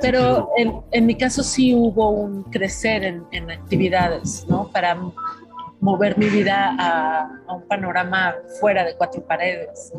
Pero 0.00 0.50
en, 0.56 0.72
en, 0.92 1.06
mi 1.06 1.16
caso 1.16 1.42
sí 1.42 1.74
hubo 1.74 2.10
un 2.10 2.44
crecer 2.44 3.02
en, 3.02 3.24
en 3.32 3.50
actividades, 3.50 4.46
¿no? 4.48 4.70
Para 4.72 4.96
mover 5.80 6.16
mi 6.16 6.28
vida 6.28 6.76
a, 6.78 7.28
a, 7.48 7.54
un 7.54 7.66
panorama 7.66 8.34
fuera 8.60 8.84
de 8.84 8.94
cuatro 8.96 9.26
paredes. 9.26 9.92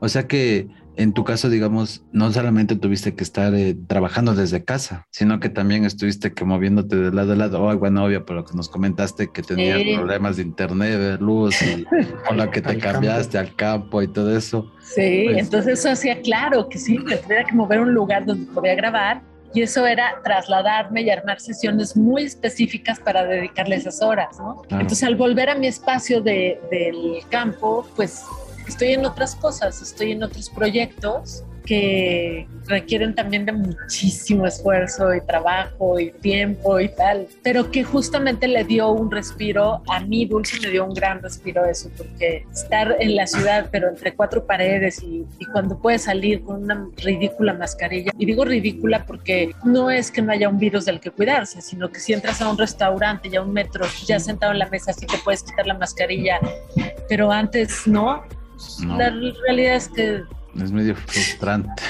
O 0.00 0.08
sea 0.08 0.26
que 0.26 0.68
en 0.96 1.12
tu 1.12 1.24
caso, 1.24 1.48
digamos, 1.48 2.04
no 2.12 2.32
solamente 2.32 2.76
tuviste 2.76 3.14
que 3.14 3.24
estar 3.24 3.54
eh, 3.54 3.76
trabajando 3.86 4.34
desde 4.34 4.64
casa, 4.64 5.06
sino 5.10 5.40
que 5.40 5.48
también 5.48 5.84
estuviste 5.84 6.32
que 6.32 6.44
moviéndote 6.44 6.96
de 6.96 7.12
lado 7.12 7.32
a 7.32 7.36
lado. 7.36 7.62
Oh, 7.62 7.76
bueno, 7.76 8.04
obvio, 8.04 8.24
por 8.24 8.36
lo 8.36 8.44
que 8.44 8.54
nos 8.54 8.68
comentaste 8.68 9.30
que 9.32 9.42
tenías 9.42 9.80
problemas 9.96 10.36
de 10.36 10.42
internet, 10.42 10.98
de 10.98 11.18
luz, 11.18 11.60
y 11.62 11.84
con 12.26 12.36
la 12.36 12.50
que 12.50 12.60
te 12.60 12.78
cambiaste 12.78 13.38
al 13.38 13.54
campo 13.54 14.02
y 14.02 14.08
todo 14.08 14.36
eso. 14.36 14.72
Sí, 14.82 15.24
pues, 15.26 15.38
entonces 15.38 15.78
eso 15.78 15.90
hacía 15.90 16.20
claro 16.20 16.68
que 16.68 16.78
sí, 16.78 16.98
que 17.04 17.16
tenía 17.16 17.44
que 17.44 17.54
mover 17.54 17.80
un 17.80 17.94
lugar 17.94 18.26
donde 18.26 18.50
podía 18.52 18.74
grabar 18.74 19.22
y 19.52 19.62
eso 19.62 19.86
era 19.86 20.20
trasladarme 20.22 21.02
y 21.02 21.10
armar 21.10 21.40
sesiones 21.40 21.96
muy 21.96 22.22
específicas 22.22 23.00
para 23.00 23.24
dedicarle 23.24 23.76
esas 23.76 24.00
horas, 24.00 24.38
¿no? 24.38 24.62
Entonces 24.70 25.02
al 25.02 25.16
volver 25.16 25.50
a 25.50 25.54
mi 25.54 25.66
espacio 25.66 26.20
de, 26.20 26.60
del 26.70 27.20
campo, 27.30 27.86
pues 27.96 28.24
estoy 28.70 28.92
en 28.92 29.04
otras 29.04 29.36
cosas, 29.36 29.82
estoy 29.82 30.12
en 30.12 30.22
otros 30.22 30.48
proyectos 30.48 31.44
que 31.70 32.48
requieren 32.66 33.14
también 33.14 33.44
de 33.46 33.52
muchísimo 33.52 34.46
esfuerzo 34.46 35.14
y 35.14 35.20
trabajo 35.20 36.00
y 36.00 36.10
tiempo 36.10 36.80
y 36.80 36.88
tal, 36.88 37.28
pero 37.42 37.70
que 37.70 37.84
justamente 37.84 38.48
le 38.48 38.64
dio 38.64 38.90
un 38.90 39.10
respiro, 39.10 39.82
a 39.88 40.00
mí 40.00 40.26
Dulce 40.26 40.58
me 40.60 40.70
dio 40.70 40.84
un 40.84 40.94
gran 40.94 41.22
respiro 41.22 41.64
eso, 41.64 41.90
porque 41.96 42.44
estar 42.52 42.96
en 42.98 43.14
la 43.14 43.26
ciudad 43.26 43.68
pero 43.70 43.88
entre 43.88 44.14
cuatro 44.14 44.46
paredes 44.46 45.02
y, 45.02 45.26
y 45.38 45.44
cuando 45.46 45.78
puedes 45.78 46.02
salir 46.02 46.42
con 46.42 46.64
una 46.64 46.88
ridícula 46.96 47.54
mascarilla, 47.54 48.12
y 48.18 48.26
digo 48.26 48.44
ridícula 48.44 49.04
porque 49.06 49.52
no 49.64 49.90
es 49.90 50.10
que 50.10 50.22
no 50.22 50.32
haya 50.32 50.48
un 50.48 50.58
virus 50.58 50.86
del 50.86 50.98
que 51.00 51.10
cuidarse, 51.10 51.60
sino 51.60 51.90
que 51.90 52.00
si 52.00 52.12
entras 52.12 52.40
a 52.40 52.50
un 52.50 52.58
restaurante 52.58 53.28
y 53.28 53.36
a 53.36 53.42
un 53.42 53.52
metro, 53.52 53.84
ya 54.06 54.18
sentado 54.18 54.52
en 54.52 54.58
la 54.58 54.68
mesa, 54.68 54.92
sí 54.92 55.06
te 55.06 55.18
puedes 55.18 55.42
quitar 55.42 55.66
la 55.66 55.74
mascarilla, 55.74 56.40
pero 57.08 57.30
antes 57.30 57.86
no. 57.86 58.24
No. 58.84 58.96
La 58.98 59.10
realidad 59.46 59.76
es 59.76 59.88
que 59.88 60.22
Es 60.62 60.72
medio 60.72 60.94
frustrante. 60.96 61.82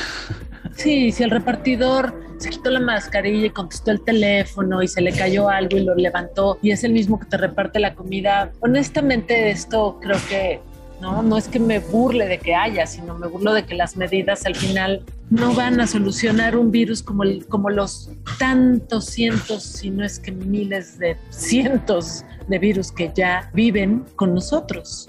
Sí, 0.77 1.13
si 1.13 1.23
el 1.23 1.31
repartidor 1.31 2.15
se 2.39 2.51
quitó 2.51 2.71
la 2.71 2.81
mascarilla 2.81 3.47
y 3.47 3.51
contestó 3.51 3.91
el 3.91 4.01
teléfono 4.03 4.83
y 4.83 4.89
se 4.89 5.01
le 5.01 5.13
cayó 5.13 5.49
algo 5.49 5.77
y 5.77 5.85
lo 5.85 5.95
levantó 5.95 6.59
y 6.63 6.71
es 6.71 6.85
el 6.85 6.93
mismo 6.93 7.19
que 7.19 7.27
te 7.27 7.37
reparte 7.37 7.81
la 7.81 7.95
comida, 7.95 8.51
honestamente 8.61 9.51
esto 9.51 9.99
creo 10.01 10.17
que 10.29 10.61
no, 11.01 11.23
no 11.23 11.37
es 11.39 11.49
que 11.49 11.59
me 11.59 11.79
burle 11.79 12.27
de 12.29 12.39
que 12.39 12.55
haya, 12.55 12.87
sino 12.87 13.17
me 13.19 13.27
burlo 13.27 13.53
de 13.55 13.65
que 13.65 13.75
las 13.75 13.97
medidas 13.97 14.45
al 14.47 14.55
final 14.55 15.03
no 15.31 15.55
van 15.55 15.81
a 15.81 15.87
solucionar 15.87 16.57
un 16.57 16.71
virus 16.71 17.03
como, 17.03 17.23
el- 17.25 17.47
como 17.47 17.71
los 17.71 18.11
tantos 18.39 19.07
cientos, 19.07 19.63
si 19.63 19.89
no 19.91 20.05
es 20.05 20.19
que 20.19 20.31
miles 20.33 20.99
de 20.99 21.17
cientos 21.31 22.25
de 22.49 22.59
virus 22.59 22.93
que 22.93 23.11
ya 23.15 23.51
viven 23.55 24.05
con 24.17 24.35
nosotros. 24.35 25.09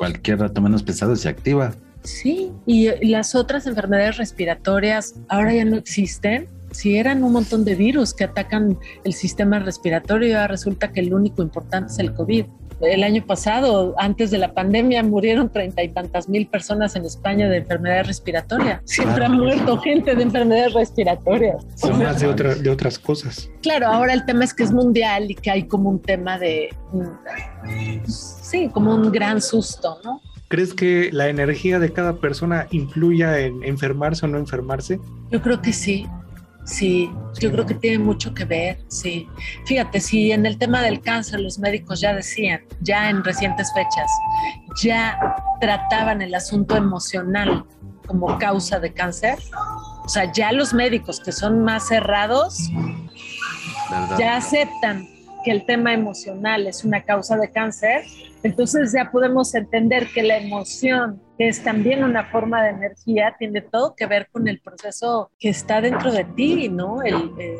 Cualquier 0.00 0.38
rato 0.38 0.62
menos 0.62 0.82
pesado 0.82 1.14
se 1.14 1.28
activa. 1.28 1.74
Sí, 2.04 2.52
y 2.64 2.88
las 3.06 3.34
otras 3.34 3.66
enfermedades 3.66 4.16
respiratorias 4.16 5.16
ahora 5.28 5.52
ya 5.52 5.66
no 5.66 5.76
existen. 5.76 6.48
Si 6.70 6.96
eran 6.96 7.22
un 7.22 7.34
montón 7.34 7.66
de 7.66 7.74
virus 7.74 8.14
que 8.14 8.24
atacan 8.24 8.78
el 9.04 9.12
sistema 9.12 9.58
respiratorio, 9.58 10.36
ahora 10.36 10.46
resulta 10.46 10.90
que 10.90 11.00
el 11.00 11.12
único 11.12 11.42
importante 11.42 11.92
es 11.92 11.98
el 11.98 12.14
COVID. 12.14 12.46
El 12.80 13.04
año 13.04 13.24
pasado, 13.26 13.94
antes 13.98 14.30
de 14.30 14.38
la 14.38 14.54
pandemia, 14.54 15.02
murieron 15.02 15.50
treinta 15.50 15.82
y 15.82 15.88
tantas 15.90 16.28
mil 16.28 16.46
personas 16.46 16.96
en 16.96 17.04
España 17.04 17.48
de 17.48 17.58
enfermedades 17.58 18.06
respiratorias. 18.06 18.80
Siempre 18.84 19.24
ha 19.24 19.28
muerto 19.28 19.78
gente 19.78 20.14
de 20.14 20.22
enfermedades 20.22 20.72
respiratorias. 20.72 21.64
Son 21.74 21.98
más 21.98 22.20
de, 22.20 22.26
otra- 22.28 22.54
de 22.54 22.70
otras 22.70 22.98
cosas. 22.98 23.50
Claro, 23.62 23.86
ahora 23.88 24.14
el 24.14 24.24
tema 24.24 24.44
es 24.44 24.54
que 24.54 24.62
es 24.62 24.72
mundial 24.72 25.30
y 25.30 25.34
que 25.34 25.50
hay 25.50 25.64
como 25.64 25.90
un 25.90 26.00
tema 26.00 26.38
de, 26.38 26.70
mm, 26.92 28.04
sí, 28.08 28.68
como 28.72 28.94
un 28.94 29.10
gran 29.12 29.40
susto, 29.40 29.98
¿no? 30.04 30.20
¿Crees 30.48 30.74
que 30.74 31.10
la 31.12 31.28
energía 31.28 31.78
de 31.78 31.92
cada 31.92 32.14
persona 32.16 32.66
influya 32.72 33.38
en 33.38 33.62
enfermarse 33.62 34.26
o 34.26 34.28
no 34.28 34.36
enfermarse? 34.38 34.98
Yo 35.30 35.40
creo 35.42 35.62
que 35.62 35.72
sí, 35.72 36.08
sí, 36.64 37.10
yo 37.38 37.50
creo 37.50 37.66
que 37.66 37.74
tiene 37.74 37.98
mucho 37.98 38.32
que 38.34 38.44
ver, 38.44 38.78
sí. 38.88 39.28
Fíjate, 39.66 40.00
si 40.00 40.32
en 40.32 40.46
el 40.46 40.58
tema 40.58 40.82
del 40.82 41.00
cáncer 41.00 41.40
los 41.40 41.58
médicos 41.58 42.00
ya 42.00 42.14
decían, 42.14 42.62
ya 42.80 43.10
en 43.10 43.24
recientes 43.24 43.72
fechas, 43.74 44.10
ya 44.82 45.18
trataban 45.60 46.22
el 46.22 46.34
asunto 46.34 46.76
emocional 46.76 47.64
como 48.06 48.38
causa 48.38 48.80
de 48.80 48.92
cáncer, 48.92 49.38
o 50.04 50.08
sea, 50.08 50.32
ya 50.32 50.52
los 50.52 50.74
médicos 50.74 51.20
que 51.20 51.30
son 51.30 51.62
más 51.62 51.86
cerrados 51.86 52.68
¿verdad? 53.90 54.18
ya 54.18 54.36
aceptan 54.36 55.08
que 55.44 55.50
el 55.50 55.64
tema 55.66 55.92
emocional 55.92 56.66
es 56.66 56.84
una 56.84 57.02
causa 57.02 57.36
de 57.36 57.50
cáncer, 57.50 58.02
entonces 58.42 58.92
ya 58.92 59.10
podemos 59.10 59.54
entender 59.54 60.08
que 60.14 60.22
la 60.22 60.38
emoción, 60.38 61.20
que 61.38 61.48
es 61.48 61.62
también 61.62 62.04
una 62.04 62.24
forma 62.26 62.62
de 62.62 62.70
energía, 62.70 63.34
tiene 63.38 63.60
todo 63.60 63.94
que 63.94 64.06
ver 64.06 64.28
con 64.30 64.48
el 64.48 64.60
proceso 64.60 65.30
que 65.38 65.50
está 65.50 65.80
dentro 65.80 66.12
de 66.12 66.24
ti, 66.24 66.68
¿no? 66.68 67.02
El, 67.02 67.32
eh, 67.38 67.56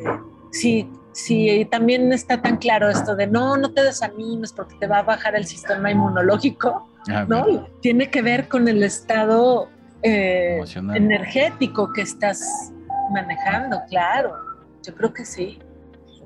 si, 0.53 0.89
si 1.13 1.65
también 1.71 2.13
está 2.13 2.41
tan 2.41 2.57
claro 2.57 2.89
esto 2.89 3.17
de 3.17 3.27
no, 3.27 3.57
no 3.57 3.73
te 3.73 3.83
desanimes 3.83 4.53
porque 4.53 4.77
te 4.81 4.87
va 4.87 4.99
a 4.99 5.03
bajar 5.03 5.37
el 5.37 5.47
sistema 5.47 5.91
inmunológico, 5.91 6.91
Ah, 7.09 7.25
¿no? 7.27 7.67
Tiene 7.81 8.11
que 8.11 8.23
ver 8.23 8.49
con 8.49 8.69
el 8.69 8.83
estado 8.83 9.69
eh, 10.03 10.63
energético 10.95 11.93
que 11.93 12.03
estás 12.03 12.73
manejando, 13.13 13.81
claro. 13.89 14.35
Yo 14.87 14.95
creo 14.95 15.13
que 15.13 15.25
sí. 15.25 15.59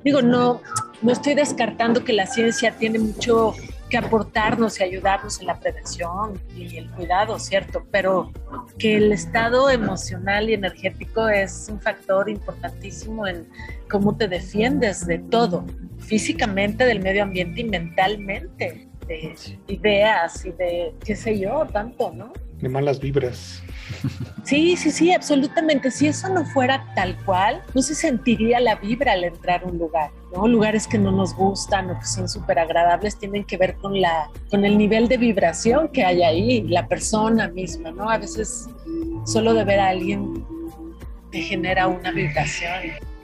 Digo, 0.05 0.21
no, 0.21 0.61
no 1.03 1.13
estoy 1.13 1.35
descartando 1.35 2.05
que 2.05 2.13
la 2.13 2.27
ciencia 2.27 2.77
tiene 2.79 2.99
mucho 2.99 3.55
que 3.89 3.97
aportarnos 3.97 4.81
y 4.81 4.85
ayudarnos 4.85 5.41
en 5.41 5.47
la 5.47 5.59
prevención 5.59 6.41
y 6.57 6.77
el 6.77 6.91
cuidado, 6.91 7.39
¿cierto? 7.39 7.87
Pero 7.91 8.31
que 8.79 8.97
el 8.97 9.13
estado 9.13 9.71
emocional 9.71 10.51
y 10.51 10.55
energético 10.55 11.29
es 11.29 11.69
un 11.71 11.81
factor 11.81 12.29
importantísimo 12.29 13.27
en 13.27 13.49
cómo 13.91 14.17
te 14.17 14.29
defiendes 14.29 15.07
de 15.07 15.19
todo, 15.19 15.65
físicamente, 15.99 16.85
del 16.85 17.01
medio 17.01 17.23
ambiente 17.23 17.63
y 17.63 17.65
mentalmente, 17.65 18.89
de 19.07 19.35
ideas 19.69 20.45
y 20.45 20.53
de 20.53 20.95
qué 21.05 21.17
sé 21.17 21.39
yo, 21.39 21.67
tanto, 21.73 22.13
¿no? 22.13 22.33
De 22.61 22.69
malas 22.69 23.01
vibras. 23.01 23.63
Sí, 24.45 24.77
sí, 24.77 24.91
sí, 24.91 25.13
absolutamente. 25.13 25.91
Si 25.91 26.07
eso 26.07 26.29
no 26.29 26.45
fuera 26.45 26.85
tal 26.95 27.17
cual, 27.25 27.63
no 27.75 27.83
se 27.83 27.95
sentiría 27.95 28.61
la 28.61 28.75
vibra 28.77 29.13
al 29.13 29.25
entrar 29.25 29.63
a 29.65 29.67
un 29.67 29.79
lugar, 29.79 30.11
¿no? 30.35 30.47
Lugares 30.47 30.87
que 30.87 30.99
no 30.99 31.11
nos 31.11 31.35
gustan 31.35 31.91
o 31.91 31.99
que 31.99 32.07
son 32.07 32.29
súper 32.29 32.59
agradables 32.59 33.17
tienen 33.17 33.45
que 33.45 33.57
ver 33.57 33.77
con, 33.77 34.01
la, 34.01 34.31
con 34.51 34.65
el 34.65 34.77
nivel 34.77 35.09
de 35.09 35.17
vibración 35.17 35.89
que 35.89 36.05
hay 36.05 36.23
ahí, 36.23 36.63
la 36.69 36.87
persona 36.87 37.49
misma, 37.49 37.91
¿no? 37.91 38.11
A 38.11 38.19
veces 38.19 38.69
solo 39.25 39.55
de 39.55 39.65
ver 39.65 39.81
a 39.81 39.89
alguien 39.89 40.45
te 41.31 41.41
genera 41.41 41.87
una 41.89 42.11
vibración. 42.11 42.73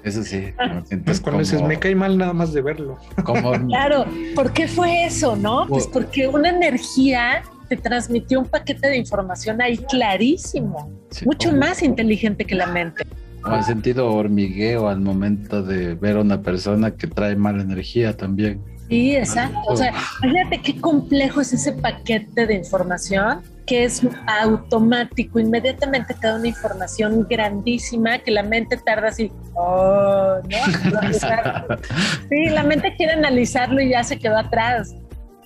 Eso 0.03 0.23
sí. 0.23 0.47
Ah. 0.59 0.83
Pues 1.05 1.21
cuando 1.21 1.41
dices, 1.41 1.61
me 1.63 1.79
cae 1.79 1.95
mal 1.95 2.17
nada 2.17 2.33
más 2.33 2.53
de 2.55 2.63
verlo. 2.63 2.97
como- 3.25 3.53
Claro, 3.69 4.07
¿por 4.35 4.53
qué 4.53 4.67
fue 4.67 5.05
eso, 5.05 5.37
no? 5.37 5.67
Pues 5.69 5.87
porque 5.87 6.27
una 6.27 6.49
energía 6.49 7.43
te 7.71 7.77
transmitió 7.77 8.41
un 8.41 8.47
paquete 8.47 8.89
de 8.89 8.97
información 8.97 9.63
ahí 9.63 9.77
clarísimo, 9.79 10.91
sí, 11.11 11.25
mucho 11.25 11.51
como- 11.51 11.61
más 11.61 11.83
inteligente 11.85 12.45
que 12.45 12.57
la 12.57 12.67
mente. 12.67 13.05
como 13.41 13.57
el 13.57 13.63
sentido 13.65 14.13
hormigueo 14.13 14.89
al 14.89 15.01
momento 15.01 15.63
de 15.63 15.95
ver 15.95 16.17
a 16.17 16.21
una 16.21 16.43
persona 16.43 16.91
que 16.91 17.07
trae 17.07 17.37
mala 17.37 17.63
energía 17.63 18.15
también. 18.17 18.61
Sí, 18.89 19.17
exacto. 19.17 19.57
O 19.69 19.77
sea, 19.77 19.95
imagínate 20.23 20.61
qué 20.61 20.81
complejo 20.81 21.41
es 21.41 21.53
ese 21.53 21.73
paquete 21.73 22.47
de 22.49 22.55
información 22.57 23.41
que 23.67 23.85
es 23.85 24.03
automático, 24.27 25.39
inmediatamente 25.39 26.13
te 26.21 26.27
da 26.27 26.35
una 26.35 26.49
información 26.49 27.25
grandísima 27.31 28.19
que 28.19 28.33
la 28.33 28.43
mente 28.43 28.77
tarda 28.85 29.09
así, 29.09 29.31
oh, 29.55 30.39
¿no? 30.43 30.59
Sí, 32.29 32.49
la 32.51 32.65
mente 32.65 32.95
quiere 32.97 33.13
analizarlo 33.13 33.81
y 33.81 33.91
ya 33.91 34.03
se 34.03 34.19
quedó 34.19 34.37
atrás. 34.39 34.93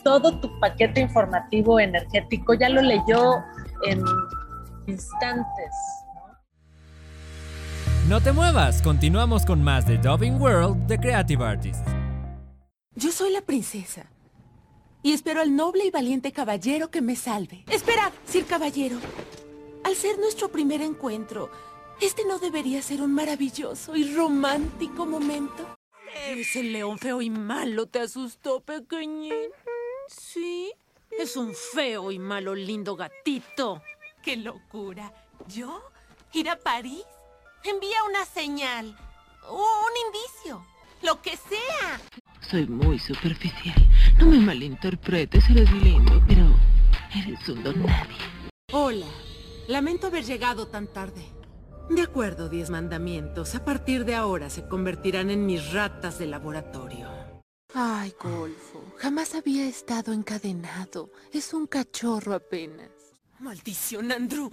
Todo 0.05 0.39
tu 0.39 0.61
paquete 0.61 1.01
informativo 1.01 1.81
energético 1.81 2.55
ya 2.55 2.69
lo 2.69 2.83
leyó 2.83 3.37
en 3.87 4.03
instantes. 4.87 5.71
¿no? 8.09 8.21
Te 8.21 8.33
muevas, 8.33 8.83
continuamos 8.83 9.47
con 9.47 9.63
más 9.63 9.87
de 9.87 9.97
Dubbing 9.97 10.41
World 10.41 10.87
de 10.87 11.01
Creative 11.01 11.43
Artists. 11.43 11.91
Yo 12.95 13.11
soy 13.11 13.33
la 13.33 13.41
princesa. 13.41 14.07
Y 15.03 15.13
espero 15.13 15.41
al 15.41 15.57
noble 15.57 15.85
y 15.87 15.91
valiente 15.91 16.33
caballero 16.33 16.91
que 16.91 17.03
me 17.03 17.17
salve. 17.17 17.65
Esperad, 17.71 18.13
Sir 18.27 18.47
Caballero. 18.47 18.97
Al 19.85 19.95
ser 19.95 20.19
nuestro 20.19 20.49
primer 20.49 20.81
encuentro, 20.81 21.51
este 22.01 22.23
no 22.27 22.39
debería 22.39 22.81
ser 22.83 23.03
un 23.03 23.15
maravilloso 23.15 23.97
y 23.97 24.15
romántico 24.15 25.07
momento. 25.07 25.77
Ese 26.29 26.63
león 26.63 26.99
feo 26.99 27.21
y 27.21 27.31
malo 27.31 27.87
te 27.87 28.01
asustó, 28.01 28.61
pequeñín. 28.61 29.51
Sí, 30.09 30.73
es 31.11 31.37
un 31.37 31.55
feo 31.55 32.11
y 32.11 32.19
malo 32.19 32.55
lindo 32.55 32.97
gatito. 32.97 33.83
¡Qué 34.23 34.37
locura! 34.37 35.13
¿Yo? 35.49 35.83
¿Ir 36.33 36.49
a 36.49 36.59
París? 36.59 37.05
Envía 37.63 38.05
una 38.09 38.25
señal. 38.25 38.97
O 39.49 39.57
un 39.57 39.93
indicio. 40.07 40.67
Lo 41.03 41.21
que 41.21 41.37
sea. 41.37 42.01
Soy 42.41 42.67
muy 42.67 42.99
superficial. 42.99 43.77
No 44.19 44.27
me 44.27 44.39
malinterpretes, 44.39 45.49
eres 45.51 45.71
lindo, 45.73 46.23
pero 46.27 46.47
eres 47.15 47.49
un 47.49 47.63
don 47.63 47.83
nadie. 47.85 48.17
Hola. 48.73 49.07
Lamento 49.69 50.09
haber 50.09 50.25
llegado 50.25 50.69
tan 50.69 50.87
tarde. 50.87 51.25
De 51.89 52.03
acuerdo, 52.03 52.49
diez 52.49 52.71
mandamientos. 52.71 53.55
A 53.55 53.65
partir 53.65 54.05
de 54.05 54.15
ahora 54.15 54.51
se 54.51 54.67
convertirán 54.69 55.31
en 55.31 55.47
mis 55.47 55.73
ratas 55.73 56.19
de 56.19 56.27
laboratorio. 56.27 57.04
Ay, 57.75 58.14
Golfo. 58.21 58.85
Jamás 58.99 59.35
había 59.35 59.66
estado 59.66 60.12
encadenado. 60.12 61.11
Es 61.33 61.52
un 61.52 61.66
cachorro 61.66 62.35
apenas. 62.35 62.90
Maldición, 63.40 64.12
Andrew. 64.12 64.49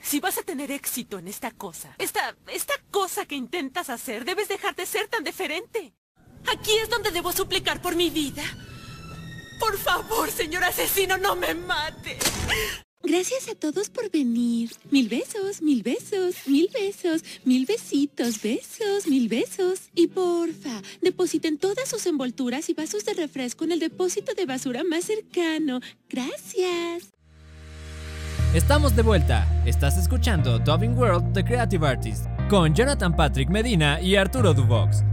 Si 0.00 0.20
vas 0.20 0.38
a 0.38 0.42
tener 0.42 0.70
éxito 0.70 1.18
en 1.18 1.28
esta 1.28 1.50
cosa, 1.50 1.94
esta, 1.98 2.34
esta 2.46 2.72
cosa 2.90 3.26
que 3.26 3.34
intentas 3.34 3.90
hacer, 3.90 4.24
debes 4.24 4.48
dejar 4.48 4.74
de 4.74 4.86
ser 4.86 5.08
tan 5.08 5.22
deferente. 5.22 5.92
Aquí 6.50 6.72
es 6.82 6.88
donde 6.88 7.10
debo 7.10 7.30
suplicar 7.32 7.82
por 7.82 7.94
mi 7.94 8.08
vida. 8.08 8.42
Por 9.58 9.76
favor, 9.76 10.30
señor 10.30 10.64
asesino, 10.64 11.18
no 11.18 11.36
me 11.36 11.54
mate. 11.54 12.18
Gracias 13.02 13.48
a 13.48 13.54
todos 13.54 13.88
por 13.88 14.10
venir. 14.10 14.70
Mil 14.90 15.08
besos, 15.08 15.62
mil 15.62 15.82
besos, 15.82 16.46
mil 16.46 16.68
besos, 16.72 17.24
mil 17.44 17.64
besitos, 17.66 18.42
besos, 18.42 19.06
mil 19.06 19.28
besos. 19.28 19.90
Y 19.94 20.08
porfa, 20.08 20.82
depositen 21.00 21.58
todas 21.58 21.88
sus 21.88 22.06
envolturas 22.06 22.68
y 22.68 22.74
vasos 22.74 23.04
de 23.04 23.14
refresco 23.14 23.64
en 23.64 23.72
el 23.72 23.80
depósito 23.80 24.34
de 24.34 24.46
basura 24.46 24.84
más 24.84 25.04
cercano. 25.04 25.80
Gracias. 26.08 27.10
Estamos 28.54 28.94
de 28.94 29.02
vuelta. 29.02 29.46
Estás 29.64 29.96
escuchando 29.96 30.58
Dubbing 30.58 30.96
World 30.96 31.32
The 31.32 31.44
Creative 31.44 31.86
Artist 31.86 32.26
con 32.50 32.74
Jonathan 32.74 33.14
Patrick 33.14 33.48
Medina 33.48 34.00
y 34.00 34.16
Arturo 34.16 34.52
Dubox. 34.52 35.04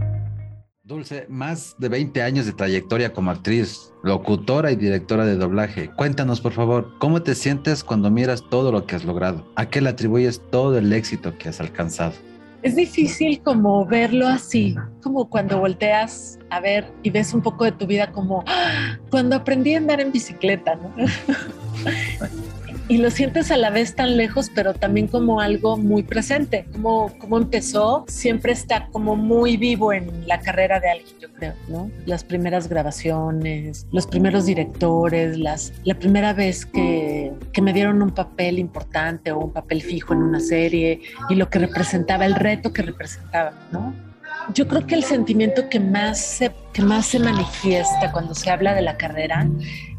Dulce, 0.88 1.26
más 1.28 1.76
de 1.76 1.90
20 1.90 2.22
años 2.22 2.46
de 2.46 2.54
trayectoria 2.54 3.12
como 3.12 3.30
actriz, 3.30 3.92
locutora 4.02 4.72
y 4.72 4.76
directora 4.76 5.26
de 5.26 5.36
doblaje. 5.36 5.90
Cuéntanos, 5.94 6.40
por 6.40 6.52
favor, 6.52 6.94
¿cómo 6.98 7.20
te 7.20 7.34
sientes 7.34 7.84
cuando 7.84 8.10
miras 8.10 8.42
todo 8.48 8.72
lo 8.72 8.86
que 8.86 8.96
has 8.96 9.04
logrado? 9.04 9.46
¿A 9.54 9.68
qué 9.68 9.82
le 9.82 9.90
atribuyes 9.90 10.40
todo 10.50 10.78
el 10.78 10.90
éxito 10.94 11.36
que 11.36 11.50
has 11.50 11.60
alcanzado? 11.60 12.14
Es 12.62 12.74
difícil 12.74 13.42
como 13.42 13.84
verlo 13.84 14.26
así, 14.26 14.76
como 15.02 15.28
cuando 15.28 15.58
volteas 15.58 16.38
a 16.48 16.58
ver 16.58 16.90
y 17.02 17.10
ves 17.10 17.34
un 17.34 17.42
poco 17.42 17.64
de 17.64 17.72
tu 17.72 17.86
vida 17.86 18.10
como 18.10 18.42
¡ah! 18.46 18.96
cuando 19.10 19.36
aprendí 19.36 19.74
a 19.74 19.76
andar 19.76 20.00
en 20.00 20.10
bicicleta. 20.10 20.78
y 22.88 22.98
lo 22.98 23.10
sientes 23.10 23.50
a 23.50 23.56
la 23.56 23.70
vez 23.70 23.94
tan 23.94 24.16
lejos, 24.16 24.50
pero 24.54 24.74
también 24.74 25.06
como 25.06 25.40
algo 25.40 25.76
muy 25.76 26.02
presente. 26.02 26.66
Como, 26.72 27.12
como 27.18 27.36
empezó, 27.36 28.04
siempre 28.08 28.52
está 28.52 28.88
como 28.88 29.14
muy 29.14 29.56
vivo 29.56 29.92
en 29.92 30.26
la 30.26 30.40
carrera 30.40 30.80
de 30.80 30.90
alguien, 30.90 31.14
yo 31.20 31.32
creo, 31.32 31.54
¿no? 31.68 31.90
Las 32.06 32.24
primeras 32.24 32.68
grabaciones, 32.68 33.86
los 33.92 34.06
primeros 34.06 34.46
directores, 34.46 35.38
las, 35.38 35.72
la 35.84 35.94
primera 35.94 36.32
vez 36.32 36.64
que, 36.64 37.32
que 37.52 37.62
me 37.62 37.72
dieron 37.72 38.02
un 38.02 38.10
papel 38.10 38.58
importante 38.58 39.32
o 39.32 39.38
un 39.38 39.52
papel 39.52 39.82
fijo 39.82 40.14
en 40.14 40.22
una 40.22 40.40
serie 40.40 41.00
y 41.28 41.34
lo 41.34 41.50
que 41.50 41.58
representaba, 41.58 42.24
el 42.24 42.34
reto 42.34 42.72
que 42.72 42.82
representaba, 42.82 43.52
¿no? 43.70 44.07
Yo 44.54 44.66
creo 44.66 44.86
que 44.86 44.94
el 44.94 45.04
sentimiento 45.04 45.68
que 45.68 45.80
más, 45.80 46.20
se, 46.20 46.52
que 46.72 46.82
más 46.82 47.06
se 47.06 47.18
manifiesta 47.18 48.12
cuando 48.12 48.34
se 48.34 48.50
habla 48.50 48.74
de 48.74 48.82
la 48.82 48.96
carrera 48.96 49.48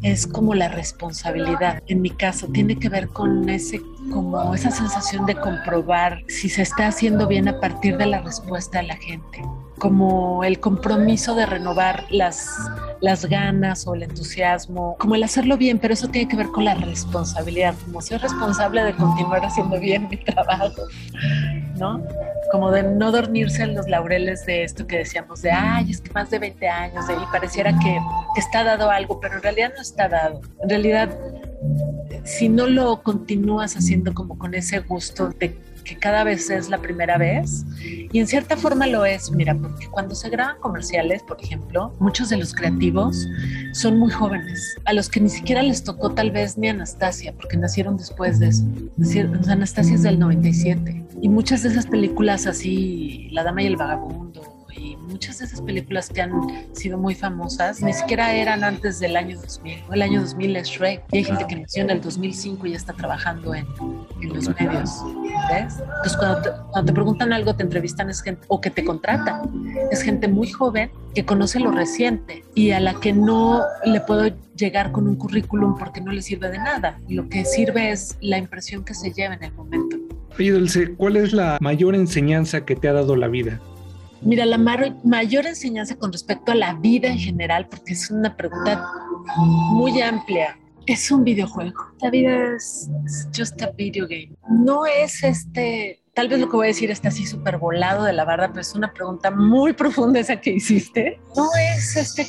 es 0.02 0.26
como 0.26 0.54
la 0.54 0.68
responsabilidad. 0.68 1.82
En 1.86 2.02
mi 2.02 2.10
caso, 2.10 2.48
tiene 2.48 2.76
que 2.76 2.88
ver 2.88 3.08
con 3.08 3.48
ese 3.48 3.80
como 4.12 4.54
esa 4.54 4.70
sensación 4.70 5.24
de 5.26 5.36
comprobar 5.36 6.24
si 6.26 6.48
se 6.48 6.62
está 6.62 6.88
haciendo 6.88 7.28
bien 7.28 7.46
a 7.48 7.60
partir 7.60 7.96
de 7.96 8.06
la 8.06 8.20
respuesta 8.20 8.80
de 8.80 8.88
la 8.88 8.96
gente 8.96 9.40
como 9.80 10.44
el 10.44 10.60
compromiso 10.60 11.34
de 11.34 11.46
renovar 11.46 12.04
las, 12.10 12.46
las 13.00 13.24
ganas 13.24 13.86
o 13.86 13.94
el 13.94 14.02
entusiasmo, 14.04 14.94
como 14.98 15.14
el 15.14 15.22
hacerlo 15.24 15.56
bien, 15.56 15.78
pero 15.78 15.94
eso 15.94 16.08
tiene 16.08 16.28
que 16.28 16.36
ver 16.36 16.48
con 16.48 16.66
la 16.66 16.74
responsabilidad, 16.74 17.74
como 17.86 18.02
soy 18.02 18.18
responsable 18.18 18.84
de 18.84 18.94
continuar 18.94 19.42
haciendo 19.42 19.80
bien 19.80 20.06
mi 20.08 20.18
trabajo, 20.18 20.82
¿no? 21.78 22.06
Como 22.52 22.70
de 22.70 22.82
no 22.82 23.10
dormirse 23.10 23.62
en 23.62 23.74
los 23.74 23.88
laureles 23.88 24.44
de 24.44 24.64
esto 24.64 24.86
que 24.86 24.98
decíamos, 24.98 25.40
de, 25.40 25.50
ay, 25.50 25.90
es 25.90 26.02
que 26.02 26.12
más 26.12 26.28
de 26.28 26.38
20 26.38 26.68
años, 26.68 27.08
de, 27.08 27.14
y 27.14 27.26
pareciera 27.32 27.72
que 27.78 27.98
está 28.36 28.62
dado 28.62 28.90
algo, 28.90 29.18
pero 29.18 29.36
en 29.36 29.42
realidad 29.42 29.72
no 29.74 29.80
está 29.80 30.08
dado. 30.10 30.42
En 30.62 30.68
realidad, 30.68 31.08
si 32.24 32.50
no 32.50 32.66
lo 32.66 33.02
continúas 33.02 33.76
haciendo 33.76 34.12
como 34.12 34.38
con 34.38 34.52
ese 34.52 34.80
gusto 34.80 35.30
de 35.38 35.58
que 35.82 35.96
cada 35.96 36.24
vez 36.24 36.50
es 36.50 36.68
la 36.68 36.78
primera 36.78 37.18
vez 37.18 37.64
y 37.82 38.18
en 38.18 38.26
cierta 38.26 38.56
forma 38.56 38.86
lo 38.86 39.04
es, 39.04 39.30
mira, 39.30 39.54
porque 39.54 39.88
cuando 39.88 40.14
se 40.14 40.28
graban 40.28 40.58
comerciales, 40.60 41.22
por 41.22 41.40
ejemplo, 41.42 41.94
muchos 41.98 42.28
de 42.28 42.36
los 42.36 42.54
creativos 42.54 43.28
son 43.72 43.98
muy 43.98 44.10
jóvenes, 44.10 44.76
a 44.84 44.92
los 44.92 45.08
que 45.08 45.20
ni 45.20 45.28
siquiera 45.28 45.62
les 45.62 45.84
tocó 45.84 46.12
tal 46.12 46.30
vez 46.30 46.58
ni 46.58 46.68
Anastasia, 46.68 47.32
porque 47.32 47.56
nacieron 47.56 47.96
después 47.96 48.38
de 48.38 48.48
eso. 48.48 48.64
Anastasia 49.48 49.94
es 49.94 50.02
del 50.02 50.18
97 50.18 51.04
y 51.22 51.28
muchas 51.28 51.62
de 51.62 51.70
esas 51.70 51.86
películas 51.86 52.46
así, 52.46 53.28
La 53.32 53.42
Dama 53.44 53.62
y 53.62 53.66
el 53.66 53.76
Vagabundo, 53.76 54.60
muchas 55.10 55.38
de 55.38 55.44
esas 55.44 55.60
películas 55.60 56.08
que 56.08 56.22
han 56.22 56.32
sido 56.74 56.96
muy 56.96 57.14
famosas 57.14 57.82
ni 57.82 57.92
siquiera 57.92 58.32
eran 58.32 58.64
antes 58.64 59.00
del 59.00 59.16
año 59.16 59.38
2000. 59.40 59.84
El 59.92 60.02
año 60.02 60.20
2000 60.20 60.56
es 60.56 60.68
Shrek 60.68 61.02
y 61.12 61.18
hay 61.18 61.24
gente 61.24 61.46
que 61.46 61.56
nació 61.56 61.82
en 61.82 61.90
el 61.90 62.00
2005 62.00 62.66
y 62.66 62.70
ya 62.70 62.76
está 62.76 62.92
trabajando 62.92 63.54
en, 63.54 63.66
en 64.22 64.28
los 64.34 64.48
medios. 64.58 65.02
¿Ves? 65.48 65.74
Entonces, 65.80 66.16
cuando 66.16 66.42
te, 66.42 66.50
cuando 66.70 66.86
te, 66.86 66.92
preguntan 66.92 67.32
algo, 67.32 67.54
te 67.54 67.62
entrevistan 67.62 68.10
es 68.10 68.22
gente, 68.22 68.42
o 68.48 68.60
que 68.60 68.70
te 68.70 68.84
contratan. 68.84 69.50
Es 69.90 70.02
gente 70.02 70.28
muy 70.28 70.48
joven 70.50 70.90
que 71.14 71.24
conoce 71.24 71.60
lo 71.60 71.70
reciente 71.70 72.44
y 72.54 72.70
a 72.70 72.80
la 72.80 72.94
que 72.94 73.12
no 73.12 73.62
le 73.84 74.00
puedo 74.00 74.30
llegar 74.56 74.92
con 74.92 75.08
un 75.08 75.16
currículum 75.16 75.76
porque 75.78 76.00
no 76.00 76.12
le 76.12 76.22
sirve 76.22 76.50
de 76.50 76.58
nada. 76.58 76.98
Lo 77.08 77.28
que 77.28 77.44
sirve 77.44 77.90
es 77.90 78.16
la 78.20 78.38
impresión 78.38 78.84
que 78.84 78.94
se 78.94 79.12
lleva 79.12 79.34
en 79.34 79.44
el 79.44 79.52
momento. 79.52 79.96
Oye, 80.38 80.52
Dulce, 80.52 80.94
¿cuál 80.94 81.16
es 81.16 81.32
la 81.32 81.58
mayor 81.60 81.94
enseñanza 81.94 82.64
que 82.64 82.76
te 82.76 82.88
ha 82.88 82.92
dado 82.92 83.16
la 83.16 83.28
vida? 83.28 83.60
Mira, 84.22 84.44
la 84.44 84.58
mayor 84.58 85.46
enseñanza 85.46 85.96
con 85.96 86.12
respecto 86.12 86.52
a 86.52 86.54
la 86.54 86.74
vida 86.74 87.08
en 87.08 87.18
general, 87.18 87.66
porque 87.70 87.94
es 87.94 88.10
una 88.10 88.36
pregunta 88.36 88.86
muy 89.36 90.00
amplia, 90.02 90.58
es 90.92 91.10
un 91.10 91.24
videojuego. 91.24 91.92
La 92.00 92.10
vida 92.10 92.54
es 92.56 92.90
just 93.36 93.60
a 93.62 93.70
video 93.70 94.06
game. 94.06 94.32
No 94.48 94.86
es 94.86 95.22
este, 95.22 96.02
tal 96.14 96.28
vez 96.28 96.40
lo 96.40 96.48
que 96.48 96.56
voy 96.56 96.66
a 96.66 96.68
decir 96.68 96.90
está 96.90 97.08
así 97.08 97.26
súper 97.26 97.58
volado 97.58 98.04
de 98.04 98.12
la 98.12 98.24
barda, 98.24 98.48
pero 98.48 98.60
es 98.60 98.74
una 98.74 98.92
pregunta 98.92 99.30
muy 99.30 99.72
profunda 99.72 100.20
esa 100.20 100.40
que 100.40 100.50
hiciste. 100.50 101.20
No 101.36 101.48
es 101.74 101.96
este 101.96 102.26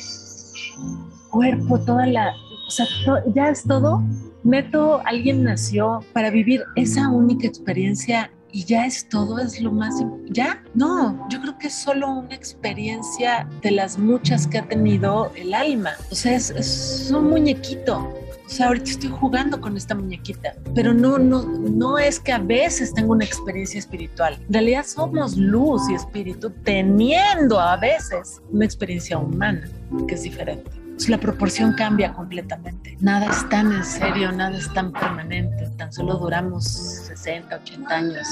cuerpo, 1.30 1.80
toda 1.80 2.06
la, 2.06 2.32
o 2.66 2.70
sea, 2.70 2.86
ya 3.34 3.48
es 3.48 3.64
todo. 3.64 4.02
Neto, 4.44 5.00
alguien 5.04 5.44
nació 5.44 6.00
para 6.12 6.30
vivir 6.30 6.64
esa 6.74 7.08
única 7.08 7.46
experiencia 7.46 8.30
y 8.52 8.64
ya 8.64 8.84
es 8.84 9.08
todo, 9.08 9.38
es 9.38 9.60
lo 9.60 9.72
más... 9.72 9.94
¿Ya? 10.28 10.62
No, 10.74 11.26
yo 11.30 11.40
creo 11.40 11.58
que 11.58 11.68
es 11.68 11.74
solo 11.74 12.10
una 12.10 12.34
experiencia 12.34 13.48
de 13.62 13.70
las 13.70 13.98
muchas 13.98 14.46
que 14.46 14.58
ha 14.58 14.68
tenido 14.68 15.32
el 15.34 15.54
alma. 15.54 15.92
O 16.10 16.14
sea, 16.14 16.36
es, 16.36 17.10
un 17.14 17.30
muñequito. 17.30 18.12
Sea, 18.52 18.66
ahorita 18.66 18.90
estoy 18.90 19.08
jugando 19.08 19.60
con 19.60 19.76
esta 19.78 19.94
muñequita, 19.94 20.54
pero 20.74 20.92
no, 20.92 21.18
no, 21.18 21.42
no 21.42 21.98
es 21.98 22.20
que 22.20 22.32
a 22.32 22.38
veces 22.38 22.92
tengo 22.92 23.12
una 23.12 23.24
experiencia 23.24 23.78
espiritual. 23.78 24.38
En 24.46 24.52
realidad 24.52 24.84
somos 24.84 25.36
luz 25.36 25.88
y 25.90 25.94
espíritu 25.94 26.50
teniendo 26.62 27.58
a 27.58 27.78
veces 27.78 28.42
una 28.50 28.66
experiencia 28.66 29.16
humana 29.16 29.66
que 30.06 30.14
es 30.14 30.22
diferente 30.22 30.82
la 31.08 31.18
proporción 31.18 31.72
cambia 31.72 32.12
completamente. 32.12 32.96
Nada 33.00 33.26
es 33.26 33.48
tan 33.48 33.72
en 33.72 33.84
serio, 33.84 34.30
nada 34.32 34.56
es 34.56 34.72
tan 34.72 34.92
permanente, 34.92 35.68
tan 35.76 35.92
solo 35.92 36.16
duramos 36.16 36.64
60, 36.64 37.56
80 37.56 37.94
años. 37.94 38.28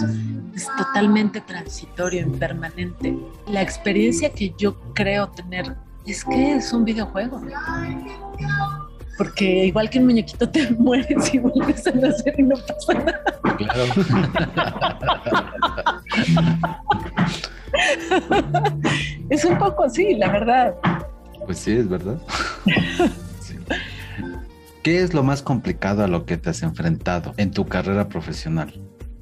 Es 0.55 0.69
totalmente 0.77 1.41
transitorio, 1.41 2.21
impermanente. 2.21 3.17
La 3.49 3.63
experiencia 3.63 4.31
que 4.31 4.55
yo 4.57 4.79
creo 4.95 5.29
tener 5.31 5.75
es 6.07 6.25
que 6.25 6.57
es 6.57 6.73
un 6.73 6.85
videojuego. 6.85 7.41
Porque 9.16 9.66
igual 9.66 9.88
que 9.90 9.99
un 9.99 10.07
muñequito 10.07 10.49
te 10.49 10.70
mueres 10.79 11.35
y 11.35 11.38
vuelves 11.38 11.87
a 11.87 11.92
nacer 11.92 12.35
y 12.38 12.42
no 12.42 12.57
pasa 12.57 12.94
nada. 12.94 13.23
Claro. 13.57 13.85
es 19.31 19.44
un 19.44 19.59
poco 19.59 19.85
así, 19.85 20.16
la 20.16 20.31
verdad. 20.31 20.75
Pues 21.46 21.59
sí, 21.59 21.73
es 21.73 21.88
verdad. 21.88 22.18
¿Qué 24.83 25.03
es 25.03 25.12
lo 25.12 25.23
más 25.23 25.42
complicado 25.42 26.03
a 26.03 26.09
lo 26.09 26.25
que 26.25 26.38
te 26.38 26.49
has 26.51 26.62
enfrentado 26.62 27.35
en 27.37 27.51
tu 27.51 27.66
carrera 27.66 28.09
profesional? 28.09 28.73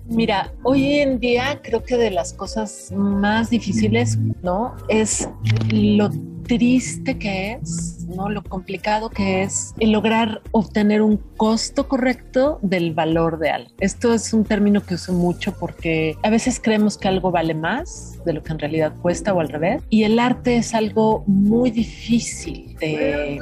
Mira, 0.09 0.53
hoy 0.63 1.01
en 1.01 1.21
día 1.21 1.61
creo 1.63 1.83
que 1.83 1.99
de 1.99 2.11
las 2.11 2.33
cosas 2.33 2.91
más 2.97 3.51
difíciles, 3.51 4.19
¿no? 4.43 4.75
Es 4.89 5.29
lo 5.71 6.11
triste 6.45 7.19
que 7.19 7.53
es, 7.53 8.07
¿no? 8.09 8.31
Lo 8.31 8.43
complicado 8.43 9.11
que 9.11 9.43
es 9.43 9.75
el 9.79 9.93
lograr 9.93 10.41
obtener 10.51 11.03
un 11.03 11.19
costo 11.37 11.89
correcto 11.89 12.59
del 12.63 12.95
valor 12.95 13.39
de 13.39 13.51
algo. 13.51 13.71
Esto 13.81 14.15
es 14.15 14.33
un 14.33 14.45
término 14.45 14.83
que 14.83 14.95
uso 14.95 15.13
mucho 15.13 15.53
porque 15.59 16.17
a 16.23 16.31
veces 16.31 16.59
creemos 16.59 16.97
que 16.97 17.09
algo 17.09 17.31
vale 17.31 17.53
más 17.53 18.19
de 18.25 18.33
lo 18.33 18.43
que 18.43 18.53
en 18.53 18.59
realidad 18.61 18.95
cuesta 19.03 19.35
o 19.35 19.41
al 19.41 19.51
revés. 19.51 19.83
Y 19.91 20.05
el 20.05 20.19
arte 20.19 20.57
es 20.57 20.75
algo 20.75 21.23
muy 21.27 21.71
difícil 21.71 22.75
de, 22.81 23.39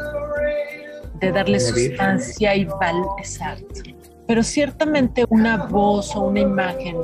de 1.21 1.33
darle 1.33 1.61
sustancia 1.61 2.57
y 2.57 2.65
valor. 2.65 3.15
Exacto 3.19 3.96
pero 4.27 4.43
ciertamente 4.43 5.25
una 5.29 5.57
voz 5.57 6.15
o 6.17 6.23
una 6.23 6.41
imagen 6.41 6.97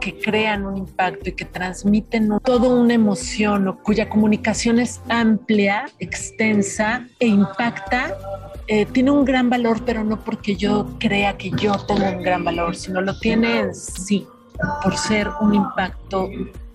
que 0.00 0.18
crean 0.18 0.66
un 0.66 0.76
impacto 0.76 1.30
y 1.30 1.32
que 1.32 1.44
transmiten 1.44 2.28
toda 2.44 2.68
una 2.68 2.94
emoción 2.94 3.68
o 3.68 3.78
cuya 3.78 4.08
comunicación 4.08 4.78
es 4.78 5.00
amplia, 5.08 5.86
extensa 5.98 7.06
e 7.18 7.26
impacta, 7.26 8.16
eh, 8.66 8.86
tiene 8.86 9.10
un 9.10 9.24
gran 9.24 9.50
valor, 9.50 9.82
pero 9.84 10.04
no 10.04 10.20
porque 10.20 10.56
yo 10.56 10.86
crea 10.98 11.36
que 11.36 11.50
yo 11.50 11.76
tengo 11.86 12.06
un 12.06 12.22
gran 12.22 12.44
valor, 12.44 12.76
sino 12.76 13.00
lo 13.00 13.18
tiene 13.18 13.60
en 13.60 13.74
sí, 13.74 14.26
por 14.82 14.96
ser 14.96 15.28
un 15.40 15.54
impacto 15.54 16.30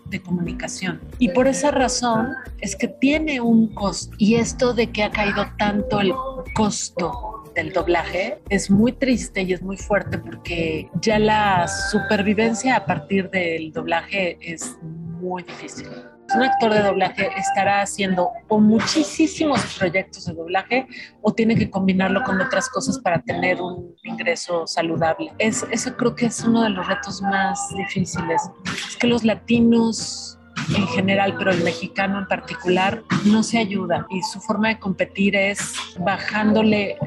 de 0.10 0.22
comunicación. 0.22 1.00
Y 1.18 1.30
por 1.30 1.48
esa 1.48 1.72
razón 1.72 2.36
es 2.60 2.76
que 2.76 2.88
tiene 2.88 3.42
un 3.42 3.74
costo. 3.74 4.16
Y 4.18 4.36
esto 4.36 4.74
de 4.74 4.88
que 4.88 5.04
ha 5.04 5.12
caído 5.12 5.46
tanto 5.58 6.00
el 6.00 6.14
costo 6.56 7.44
del 7.56 7.74
doblaje 7.74 8.40
es 8.50 8.70
muy 8.70 8.92
triste 8.92 9.42
y 9.42 9.54
es 9.54 9.62
muy 9.62 9.78
fuerte 9.78 10.18
porque 10.18 10.90
ya 11.02 11.20
la 11.20 11.68
supervivencia 11.68 12.76
a 12.76 12.86
partir 12.86 13.30
del 13.30 13.72
doblaje 13.72 14.38
es 14.42 14.78
muy 14.82 15.44
difícil. 15.44 15.88
Un 16.36 16.44
actor 16.44 16.74
de 16.74 16.82
doblaje 16.82 17.30
estará 17.38 17.82
haciendo 17.82 18.32
o 18.48 18.60
muchísimos 18.60 19.62
proyectos 19.78 20.26
de 20.26 20.34
doblaje 20.34 20.88
o 21.22 21.34
tiene 21.34 21.56
que 21.56 21.70
combinarlo 21.70 22.24
con 22.24 22.40
otras 22.40 22.70
cosas 22.70 23.00
para 23.00 23.22
tener 23.22 23.62
un 23.62 23.96
ingreso 24.04 24.68
saludable. 24.68 25.32
Es, 25.40 25.66
eso 25.72 25.96
creo 25.96 26.16
que 26.16 26.28
es 26.28 26.44
uno 26.44 26.64
de 26.64 26.70
los 26.70 26.88
retos 26.88 27.22
más 27.22 27.60
difíciles. 27.76 28.42
Es 28.88 28.98
que 28.98 29.08
los 29.08 29.24
latinos 29.24 30.40
en 30.76 30.88
general, 30.88 31.36
pero 31.38 31.52
el 31.52 31.64
mexicano 31.64 32.20
en 32.20 32.28
particular, 32.28 33.04
no 33.26 33.44
se 33.44 33.58
ayuda 33.58 34.06
y 34.10 34.22
su 34.22 34.40
forma 34.40 34.70
de 34.70 34.80
competir 34.80 35.36
es 35.36 35.74
bajándole 36.00 36.98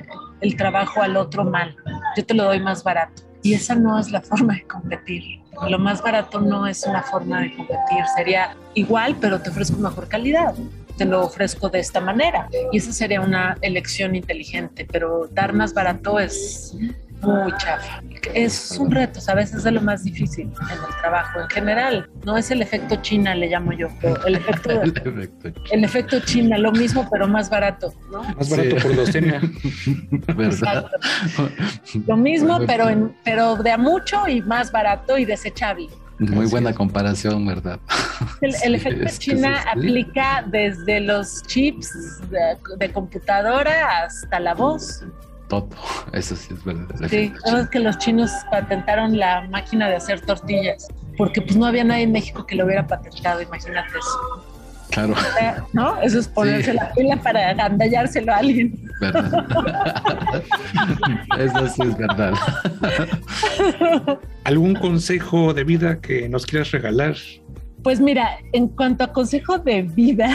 el 0.40 0.56
trabajo 0.56 1.02
al 1.02 1.16
otro 1.16 1.44
mal. 1.44 1.76
Yo 2.16 2.24
te 2.24 2.34
lo 2.34 2.44
doy 2.44 2.60
más 2.60 2.82
barato. 2.82 3.22
Y 3.42 3.54
esa 3.54 3.74
no 3.74 3.98
es 3.98 4.10
la 4.10 4.20
forma 4.20 4.54
de 4.54 4.62
competir. 4.66 5.40
Lo 5.68 5.78
más 5.78 6.00
barato 6.02 6.40
no 6.40 6.66
es 6.66 6.84
una 6.86 7.02
forma 7.02 7.40
de 7.40 7.54
competir. 7.54 8.04
Sería 8.16 8.56
igual, 8.74 9.16
pero 9.20 9.40
te 9.40 9.50
ofrezco 9.50 9.76
mejor 9.78 10.08
calidad. 10.08 10.54
Te 10.96 11.04
lo 11.04 11.24
ofrezco 11.24 11.68
de 11.68 11.80
esta 11.80 12.00
manera. 12.00 12.48
Y 12.70 12.78
esa 12.78 12.92
sería 12.92 13.20
una 13.20 13.56
elección 13.60 14.14
inteligente. 14.14 14.86
Pero 14.90 15.28
dar 15.32 15.52
más 15.52 15.74
barato 15.74 16.18
es 16.18 16.76
muy 17.22 17.52
chafa. 17.56 18.02
Es 18.34 18.76
un 18.78 18.90
reto, 18.90 19.20
a 19.26 19.34
veces 19.34 19.56
es 19.56 19.64
de 19.64 19.72
lo 19.72 19.80
más 19.80 20.04
difícil 20.04 20.46
en 20.46 20.70
el 20.70 21.00
trabajo 21.00 21.40
en 21.40 21.48
general. 21.48 22.10
No 22.24 22.36
es 22.36 22.50
el 22.50 22.62
efecto 22.62 22.96
China, 22.96 23.34
le 23.34 23.48
llamo 23.48 23.72
yo. 23.72 23.88
El 24.26 24.36
efecto, 24.36 24.70
el 25.72 25.84
efecto, 25.84 26.20
China, 26.20 26.58
lo 26.58 26.72
mismo, 26.72 27.08
pero 27.10 27.26
más 27.28 27.50
barato. 27.50 27.92
Más 28.36 28.50
barato 28.50 28.76
por 28.76 28.96
docena. 28.96 29.40
Lo 32.06 32.16
mismo, 32.16 32.58
pero, 32.66 32.88
en, 32.88 33.14
pero 33.24 33.56
de 33.56 33.70
a 33.70 33.78
mucho 33.78 34.26
y 34.28 34.40
más 34.42 34.72
barato 34.72 35.18
y 35.18 35.24
desechable. 35.24 35.88
Muy 36.18 36.46
buena 36.46 36.72
comparación, 36.72 37.46
¿verdad? 37.46 37.78
El, 38.40 38.54
efecto 38.74 39.06
China 39.18 39.62
aplica 39.70 40.44
desde 40.46 41.00
los 41.00 41.42
chips 41.44 42.20
de 42.78 42.92
computadora 42.92 44.04
hasta 44.04 44.38
la 44.38 44.54
voz 44.54 45.04
todo. 45.52 45.68
Eso 46.12 46.34
sí 46.34 46.54
es 46.54 46.64
verdad. 46.64 46.86
Sí, 47.08 47.32
sabes 47.44 47.68
que 47.68 47.78
los 47.78 47.98
chinos 47.98 48.30
patentaron 48.50 49.18
la 49.18 49.46
máquina 49.50 49.88
de 49.88 49.96
hacer 49.96 50.22
tortillas, 50.22 50.88
porque 51.18 51.42
pues 51.42 51.56
no 51.56 51.66
había 51.66 51.84
nadie 51.84 52.04
en 52.04 52.12
México 52.12 52.46
que 52.46 52.56
lo 52.56 52.64
hubiera 52.64 52.86
patentado, 52.86 53.42
imagínate 53.42 53.90
eso. 53.90 54.46
Claro. 54.90 55.14
¿No? 55.72 56.00
Eso 56.02 56.18
es 56.18 56.28
ponerse 56.28 56.74
la 56.74 56.92
pila 56.92 57.16
para 57.16 57.48
agandallárselo 57.48 58.30
a 58.30 58.36
alguien. 58.36 58.90
Eso 61.38 61.66
sí 61.68 61.82
es 61.82 61.96
verdad. 61.96 62.34
¿Algún 64.44 64.74
consejo 64.74 65.54
de 65.54 65.64
vida 65.64 65.98
que 65.98 66.28
nos 66.28 66.44
quieras 66.44 66.72
regalar? 66.72 67.16
Pues 67.82 68.00
mira, 68.00 68.36
en 68.52 68.68
cuanto 68.68 69.04
a 69.04 69.12
consejo 69.14 69.58
de 69.58 69.80
vida, 69.80 70.28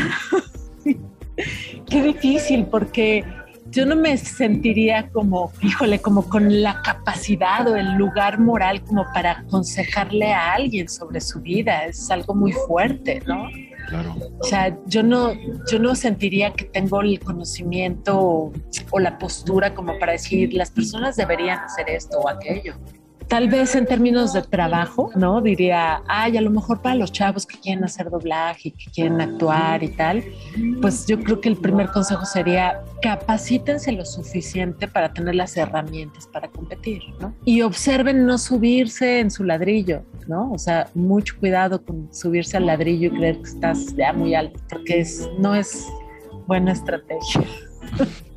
qué 1.87 2.01
difícil, 2.01 2.65
porque 2.65 3.23
yo 3.71 3.85
no 3.85 3.95
me 3.95 4.17
sentiría 4.17 5.09
como, 5.09 5.51
híjole, 5.61 5.99
como 5.99 6.27
con 6.27 6.61
la 6.61 6.81
capacidad 6.81 7.67
o 7.67 7.75
el 7.75 7.95
lugar 7.95 8.39
moral 8.39 8.83
como 8.83 9.05
para 9.13 9.39
aconsejarle 9.39 10.33
a 10.33 10.53
alguien 10.53 10.87
sobre 10.87 11.21
su 11.21 11.41
vida. 11.41 11.85
Es 11.85 12.09
algo 12.09 12.33
muy 12.33 12.53
fuerte, 12.53 13.21
¿no? 13.25 13.49
Claro. 13.87 14.15
O 14.39 14.43
sea, 14.43 14.77
yo 14.85 15.01
no, 15.03 15.33
yo 15.71 15.79
no 15.79 15.95
sentiría 15.95 16.51
que 16.53 16.65
tengo 16.65 17.01
el 17.01 17.19
conocimiento 17.19 18.19
o, 18.19 18.53
o 18.91 18.99
la 18.99 19.17
postura 19.17 19.73
como 19.73 19.97
para 19.97 20.13
decir 20.13 20.53
las 20.53 20.71
personas 20.71 21.15
deberían 21.15 21.59
hacer 21.59 21.89
esto 21.89 22.19
o 22.19 22.27
aquello. 22.27 22.75
Tal 23.27 23.49
vez 23.49 23.75
en 23.75 23.85
términos 23.85 24.31
de 24.31 24.41
trabajo, 24.41 25.11
¿no? 25.15 25.41
Diría, 25.41 26.01
ay, 26.07 26.37
a 26.37 26.41
lo 26.41 26.49
mejor 26.49 26.81
para 26.81 26.95
los 26.95 27.11
chavos 27.11 27.45
que 27.45 27.59
quieren 27.59 27.83
hacer 27.83 28.09
doblaje, 28.09 28.71
que 28.71 28.89
quieren 28.89 29.19
actuar 29.19 29.83
y 29.83 29.89
tal, 29.89 30.23
pues 30.81 31.05
yo 31.07 31.19
creo 31.19 31.41
que 31.41 31.49
el 31.49 31.57
primer 31.57 31.91
consejo 31.91 32.25
sería 32.25 32.83
capacítense 33.01 33.91
lo 33.91 34.05
suficiente 34.05 34.87
para 34.87 35.11
tener 35.11 35.35
las 35.35 35.57
herramientas 35.57 36.25
para 36.27 36.47
competir, 36.47 37.01
¿no? 37.19 37.33
Y 37.43 37.63
observen 37.63 38.25
no 38.25 38.37
subirse 38.37 39.19
en 39.19 39.29
su 39.29 39.43
ladrillo, 39.43 40.03
¿no? 40.27 40.51
O 40.53 40.57
sea, 40.57 40.87
mucho 40.93 41.35
cuidado 41.37 41.83
con 41.83 42.07
subirse 42.13 42.55
al 42.55 42.65
ladrillo 42.65 43.07
y 43.07 43.17
creer 43.17 43.37
que 43.37 43.49
estás 43.49 43.93
ya 43.95 44.13
muy 44.13 44.35
alto, 44.35 44.57
porque 44.69 45.01
es, 45.01 45.29
no 45.37 45.53
es 45.53 45.85
buena 46.47 46.71
estrategia. 46.71 47.43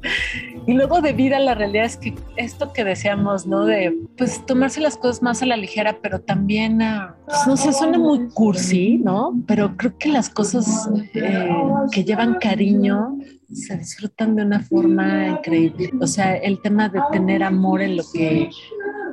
Y 0.67 0.73
luego 0.75 1.01
de 1.01 1.13
vida 1.13 1.39
la 1.39 1.55
realidad 1.55 1.87
es 1.87 1.97
que 1.97 2.15
esto 2.37 2.73
que 2.73 2.85
decíamos, 2.85 3.47
¿no? 3.47 3.65
De 3.65 3.97
pues 4.17 4.45
tomarse 4.47 4.81
las 4.81 4.97
cosas 4.97 5.23
más 5.23 5.43
a 5.43 5.47
la 5.47 5.57
ligera, 5.57 5.99
pero 6.03 6.21
también, 6.21 6.79
pues, 7.27 7.47
no 7.47 7.57
sé, 7.57 7.73
suena 7.73 7.99
muy 7.99 8.29
cursi, 8.29 8.99
¿no? 8.99 9.43
Pero 9.47 9.77
creo 9.77 9.97
que 9.99 10.11
las 10.11 10.29
cosas 10.29 10.89
eh, 11.15 11.49
que 11.91 12.05
llevan 12.05 12.35
cariño 12.35 13.19
se 13.53 13.77
disfrutan 13.77 14.37
de 14.37 14.45
una 14.45 14.61
forma 14.61 15.29
increíble. 15.29 15.91
O 16.01 16.07
sea, 16.07 16.37
el 16.37 16.61
tema 16.61 16.89
de 16.89 17.01
tener 17.11 17.43
amor 17.43 17.83
en 17.83 17.97
lo 17.97 18.05
que 18.13 18.51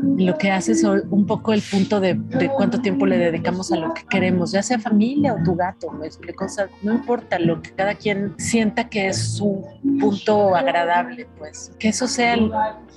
lo 0.02 0.38
que 0.38 0.52
hace 0.52 0.74
es 0.74 0.84
un 0.84 1.26
poco 1.26 1.54
el 1.54 1.62
punto 1.62 2.00
de, 2.00 2.20
cuánto 2.56 2.82
tiempo 2.82 3.06
le 3.06 3.18
dedicamos 3.18 3.72
a 3.72 3.78
lo 3.78 3.94
que 3.94 4.04
queremos, 4.10 4.52
ya 4.52 4.64
sea 4.64 4.80
familia 4.80 5.34
o 5.34 5.44
tu 5.44 5.56
gato, 5.56 5.92
me 5.92 6.08
explico, 6.08 6.46
o 6.46 6.50
sea, 6.50 6.68
no 6.84 6.94
importa 6.94 7.40
lo 7.40 7.62
que 7.62 7.72
cada 7.72 7.96
quien 7.96 8.34
sienta 8.38 8.90
que 8.90 9.08
es 9.08 9.18
su 9.18 9.64
punto 10.00 10.56
agradable, 10.56 11.28
pues, 11.38 11.72
que 11.80 11.90
eso 11.90 12.08
sea 12.08 12.38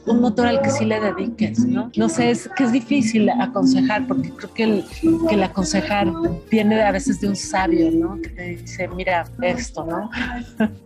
un 0.06 0.20
motor 0.20 0.46
al 0.46 0.62
que 0.62 0.70
sí 0.70 0.84
le 0.84 1.00
dediques, 1.00 1.60
¿no? 1.60 1.90
No 1.96 2.08
sé, 2.08 2.30
es 2.30 2.48
que 2.56 2.64
es 2.64 2.72
difícil 2.72 3.28
aconsejar, 3.28 4.06
porque 4.06 4.30
creo 4.30 4.54
que 4.54 4.62
el, 4.64 4.84
que 5.28 5.34
el 5.34 5.42
aconsejar 5.42 6.08
viene 6.50 6.82
a 6.82 6.92
veces 6.92 7.20
de 7.20 7.28
un 7.28 7.36
sabio, 7.36 7.90
¿no? 7.90 8.20
Que 8.20 8.28
te 8.30 8.42
dice, 8.56 8.88
mira 8.88 9.24
esto, 9.42 9.84
¿no? 9.84 10.10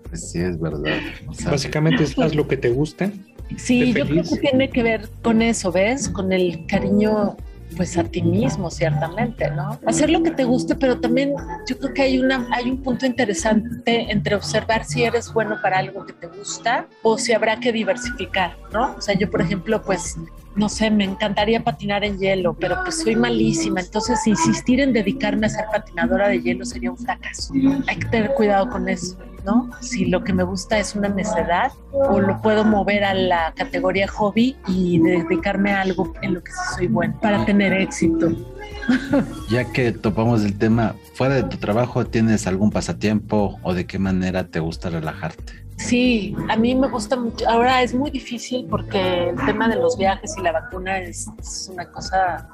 Pues 0.08 0.30
sí, 0.32 0.40
es 0.40 0.58
verdad. 0.58 0.98
Básicamente 1.44 2.04
es 2.04 2.18
haz 2.18 2.34
lo 2.34 2.46
que 2.48 2.56
te 2.56 2.70
gusta 2.70 3.10
Sí, 3.56 3.92
yo 3.92 4.06
creo 4.06 4.22
que 4.22 4.36
tiene 4.36 4.70
que 4.70 4.82
ver 4.82 5.08
con 5.22 5.42
eso, 5.42 5.72
¿ves? 5.72 6.08
Con 6.08 6.32
el 6.32 6.66
cariño 6.66 7.36
pues 7.76 7.96
a 7.96 8.04
ti 8.04 8.22
mismo, 8.22 8.70
ciertamente, 8.70 9.50
¿no? 9.50 9.78
Hacer 9.86 10.10
lo 10.10 10.22
que 10.22 10.30
te 10.30 10.44
guste, 10.44 10.74
pero 10.74 11.00
también 11.00 11.34
yo 11.66 11.78
creo 11.78 11.92
que 11.92 12.02
hay, 12.02 12.18
una, 12.18 12.46
hay 12.52 12.70
un 12.70 12.82
punto 12.82 13.06
interesante 13.06 14.12
entre 14.12 14.34
observar 14.34 14.84
si 14.84 15.04
eres 15.04 15.32
bueno 15.32 15.56
para 15.60 15.78
algo 15.78 16.06
que 16.06 16.12
te 16.12 16.28
gusta 16.28 16.86
o 17.02 17.18
si 17.18 17.32
habrá 17.32 17.58
que 17.60 17.72
diversificar, 17.72 18.56
¿no? 18.72 18.94
O 18.96 19.00
sea, 19.00 19.16
yo, 19.16 19.30
por 19.30 19.40
ejemplo, 19.42 19.82
pues 19.82 20.16
no 20.56 20.68
sé, 20.68 20.90
me 20.90 21.04
encantaría 21.04 21.64
patinar 21.64 22.04
en 22.04 22.18
hielo, 22.18 22.54
pero 22.54 22.76
pues 22.84 23.00
soy 23.00 23.16
malísima, 23.16 23.80
entonces 23.80 24.24
insistir 24.26 24.80
en 24.80 24.92
dedicarme 24.92 25.46
a 25.46 25.50
ser 25.50 25.64
patinadora 25.72 26.28
de 26.28 26.40
hielo 26.40 26.64
sería 26.64 26.92
un 26.92 26.98
fracaso. 26.98 27.52
Hay 27.88 27.96
que 27.96 28.08
tener 28.08 28.34
cuidado 28.34 28.68
con 28.70 28.88
eso, 28.88 29.16
¿no? 29.44 29.70
Si 29.80 30.06
lo 30.06 30.24
que 30.24 30.32
me 30.32 30.42
gusta 30.42 30.78
es 30.78 30.94
una 30.94 31.08
necedad 31.08 31.72
o 31.92 32.20
lo 32.20 32.40
puedo 32.40 32.64
mover 32.64 33.04
a 33.04 33.14
la 33.14 33.52
categoría 33.54 34.08
hobby 34.08 34.56
y 34.66 34.98
dedicarme 34.98 35.72
a 35.72 35.82
algo 35.82 36.12
en 36.22 36.34
lo 36.34 36.42
que 36.42 36.52
soy 36.74 36.88
buena 36.88 37.18
para 37.20 37.44
tener 37.44 37.72
éxito. 37.72 38.32
Ya 39.48 39.64
que 39.72 39.92
topamos 39.92 40.44
el 40.44 40.58
tema, 40.58 40.94
fuera 41.14 41.36
de 41.36 41.44
tu 41.44 41.56
trabajo, 41.56 42.04
¿tienes 42.04 42.46
algún 42.46 42.70
pasatiempo 42.70 43.58
o 43.62 43.72
de 43.72 43.86
qué 43.86 43.98
manera 43.98 44.48
te 44.48 44.60
gusta 44.60 44.90
relajarte? 44.90 45.63
Sí, 45.76 46.36
a 46.48 46.56
mí 46.56 46.74
me 46.74 46.88
gusta 46.88 47.16
mucho. 47.16 47.48
Ahora 47.48 47.82
es 47.82 47.94
muy 47.94 48.10
difícil 48.10 48.66
porque 48.70 49.30
el 49.30 49.36
tema 49.44 49.68
de 49.68 49.76
los 49.76 49.98
viajes 49.98 50.34
y 50.38 50.42
la 50.42 50.52
vacuna 50.52 50.98
es, 50.98 51.28
una 51.72 51.90
cosa 51.90 52.48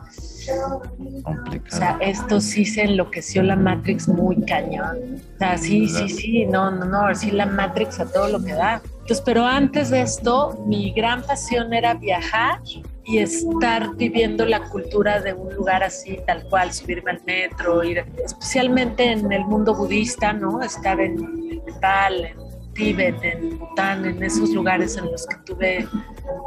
complicada. 1.22 1.76
O 1.76 1.76
sea, 1.76 1.98
esto 2.00 2.40
sí 2.40 2.64
se 2.64 2.82
enloqueció 2.82 3.42
la 3.42 3.56
Matrix 3.56 4.08
muy 4.08 4.40
cañón. 4.46 5.20
O 5.34 5.38
sea, 5.38 5.58
sí, 5.58 5.88
sí, 5.88 6.08
sí, 6.08 6.46
no, 6.46 6.70
no, 6.70 6.86
no, 6.86 7.14
sí 7.14 7.30
la 7.30 7.46
Matrix 7.46 8.00
a 8.00 8.10
todo 8.10 8.28
lo 8.28 8.42
que 8.42 8.54
da. 8.54 8.80
Entonces, 9.00 9.22
pero 9.24 9.44
antes 9.44 9.90
de 9.90 10.02
esto, 10.02 10.64
mi 10.66 10.92
gran 10.92 11.22
pasión 11.22 11.74
era 11.74 11.94
viajar 11.94 12.60
y 13.04 13.18
estar 13.18 13.96
viviendo 13.96 14.46
la 14.46 14.60
cultura 14.68 15.20
de 15.20 15.32
un 15.32 15.54
lugar 15.54 15.82
así, 15.82 16.18
tal 16.26 16.44
cual, 16.44 16.72
subirme 16.72 17.10
al 17.10 17.22
metro, 17.24 17.82
ir, 17.82 18.04
especialmente 18.24 19.10
en 19.10 19.32
el 19.32 19.44
mundo 19.44 19.74
budista, 19.74 20.32
¿no? 20.32 20.62
Estar 20.62 21.00
en 21.00 21.16
Nepal, 21.66 22.24
en 22.24 22.39
Tíbet, 22.80 23.22
en 23.22 23.58
Bután, 23.58 24.06
en 24.06 24.22
esos 24.22 24.54
lugares 24.54 24.96
en 24.96 25.04
los 25.04 25.26
que 25.26 25.36
tuve 25.44 25.86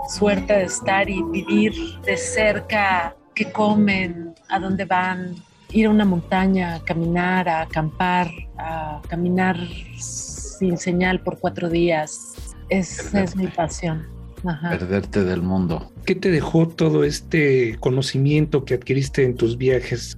suerte 0.10 0.52
de 0.52 0.64
estar 0.64 1.08
y 1.08 1.22
vivir 1.22 1.74
de 2.04 2.18
cerca 2.18 3.16
qué 3.36 3.52
comen, 3.52 4.34
a 4.50 4.60
dónde 4.60 4.86
van, 4.86 5.36
ir 5.72 5.86
a 5.86 5.92
una 5.92 6.06
montaña, 6.06 6.74
a 6.74 6.80
caminar, 6.84 7.48
a 7.48 7.62
acampar, 7.62 8.32
a 8.58 9.00
caminar 9.08 9.60
sin 10.00 10.76
señal 10.80 11.22
por 11.22 11.38
cuatro 11.38 11.70
días. 11.70 12.34
Esa 12.68 13.22
es 13.22 13.36
mi 13.36 13.46
pasión. 13.46 14.08
Perderte 14.42 15.24
del 15.24 15.44
mundo. 15.44 15.92
¿Qué 16.04 16.16
te 16.16 16.32
dejó 16.32 16.68
todo 16.68 17.04
este 17.04 17.78
conocimiento 17.80 18.66
que 18.66 18.74
adquiriste 18.74 19.24
en 19.24 19.36
tus 19.36 19.56
viajes? 19.56 20.18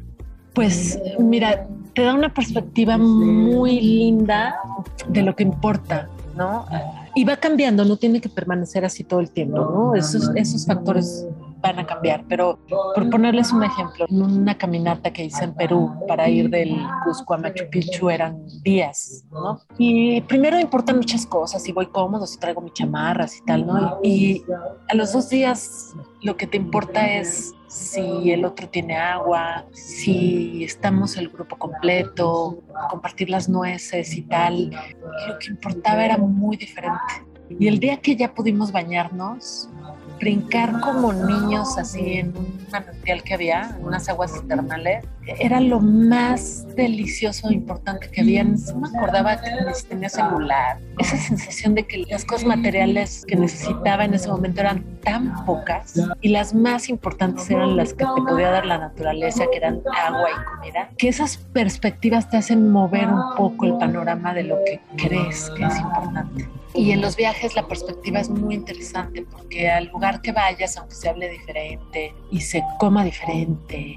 Pues 0.54 0.98
mira, 1.20 1.68
te 1.96 2.04
da 2.04 2.14
una 2.14 2.34
perspectiva 2.34 2.98
muy 2.98 3.80
linda 3.80 4.56
de 5.08 5.24
lo 5.24 5.36
que 5.36 5.44
importa, 5.44 6.10
¿no? 6.36 6.66
Y 7.16 7.24
va 7.24 7.38
cambiando, 7.38 7.86
no 7.86 7.96
tiene 7.96 8.20
que 8.20 8.28
permanecer 8.28 8.84
así 8.84 9.06
todo 9.06 9.22
el 9.22 9.32
tiempo, 9.32 9.58
¿no? 9.58 9.96
Esos, 9.96 10.30
esos 10.36 10.66
factores 10.66 11.26
van 11.62 11.80
a 11.80 11.86
cambiar, 11.88 12.26
pero 12.28 12.60
por 12.68 13.10
ponerles 13.10 13.52
un 13.52 13.64
ejemplo, 13.64 14.06
en 14.10 14.22
una 14.22 14.56
caminata 14.58 15.12
que 15.12 15.24
hice 15.24 15.46
en 15.46 15.56
Perú 15.56 15.92
para 16.08 16.30
ir 16.30 16.50
del 16.50 16.78
Cusco 17.06 17.34
a 17.34 17.38
Machu 17.38 17.64
Picchu 17.72 18.10
eran 18.10 18.46
días, 18.62 19.24
¿no? 19.32 19.62
Y 19.78 20.22
primero 20.22 20.60
importan 20.60 20.98
muchas 20.98 21.26
cosas, 21.26 21.64
si 21.64 21.72
voy 21.72 21.88
cómodo, 21.88 22.28
si 22.28 22.38
traigo 22.38 22.62
mis 22.62 22.74
chamarras 22.74 23.38
y 23.38 23.46
tal, 23.46 23.66
¿no? 23.66 24.00
Y 24.04 24.44
a 24.90 24.96
los 24.96 25.14
dos 25.14 25.30
días 25.30 25.94
lo 26.22 26.36
que 26.36 26.46
te 26.46 26.58
importa 26.58 27.08
es 27.08 27.55
si 27.68 28.32
el 28.32 28.46
otro 28.46 28.70
tiene 28.70 28.96
agua, 28.98 29.66
si 29.72 30.64
estamos 30.64 31.18
el 31.18 31.30
grupo 31.30 31.58
completo, 31.58 32.64
compartir 32.90 33.30
las 33.30 33.50
nueces 33.50 34.16
y 34.16 34.22
tal. 34.24 34.72
Lo 35.28 35.40
que 35.40 35.48
importaba 35.52 36.06
era 36.06 36.18
muy 36.18 36.58
diferente. 36.58 37.26
Y 37.60 37.68
el 37.68 37.80
día 37.80 37.98
que 37.98 38.16
ya 38.16 38.34
pudimos 38.34 38.72
bañarnos, 38.72 39.70
brincar 40.20 40.80
como 40.80 41.14
niños 41.14 41.78
así 41.78 42.14
en 42.14 42.36
un 42.38 42.58
manantial 42.72 43.24
que 43.24 43.34
había, 43.34 43.76
en 43.78 43.86
unas 43.86 44.10
aguas 44.10 44.32
termales, 44.48 45.06
era 45.40 45.60
lo 45.60 45.80
más 45.80 46.68
delicioso 46.76 47.50
e 47.50 47.54
importante 47.54 48.10
que 48.10 48.22
había. 48.22 48.44
No 48.44 48.80
me 48.80 48.88
acordaba 48.88 49.42
que 49.42 49.50
tenía 49.90 50.10
celular. 50.10 50.78
Esa 51.00 51.18
sensación 51.18 51.76
de 51.76 51.86
que 51.86 52.06
las 52.10 52.26
cosas 52.26 52.46
materiales 52.46 53.26
que 53.28 53.36
necesitaba 53.36 54.06
en 54.06 54.14
ese 54.14 54.30
momento 54.30 54.62
eran 54.62 54.84
tan 55.02 55.46
pocas 55.46 55.94
y 56.22 56.30
las 56.30 56.54
más 56.54 56.90
importantes 56.90 57.50
eran 57.50 57.76
las 57.78 57.94
que 57.94 58.06
te 58.06 58.22
podía 58.22 58.52
dar 58.52 58.66
la 58.66 58.78
naturaleza, 58.78 59.46
que 59.52 59.58
eran 59.58 59.82
agua 59.96 60.30
y 60.30 60.56
comida, 60.56 60.90
que 60.98 61.08
esas 61.08 61.38
perspectivas 61.38 62.30
te 62.30 62.38
hacen 62.38 62.72
mover 62.72 63.08
un 63.08 63.36
poco 63.36 63.66
el 63.66 63.78
panorama 63.78 64.34
de 64.34 64.44
lo 64.44 64.58
que 64.64 64.80
crees 64.98 65.52
que 65.58 65.66
es 65.66 65.78
importante. 65.78 66.48
Y 66.76 66.92
en 66.92 67.02
los 67.02 67.16
viajes 67.16 67.56
la 67.56 67.68
perspectiva 67.68 68.20
es 68.20 68.30
muy 68.30 68.56
interesante 68.56 69.26
porque 69.32 69.70
al 69.70 69.86
lugar 69.88 70.22
que 70.22 70.34
vayas, 70.34 70.78
aunque 70.78 70.96
se 70.96 71.08
hable 71.08 71.30
diferente 71.30 72.14
y 72.32 72.42
se 72.42 72.62
coma 72.80 73.06
diferente 73.06 73.96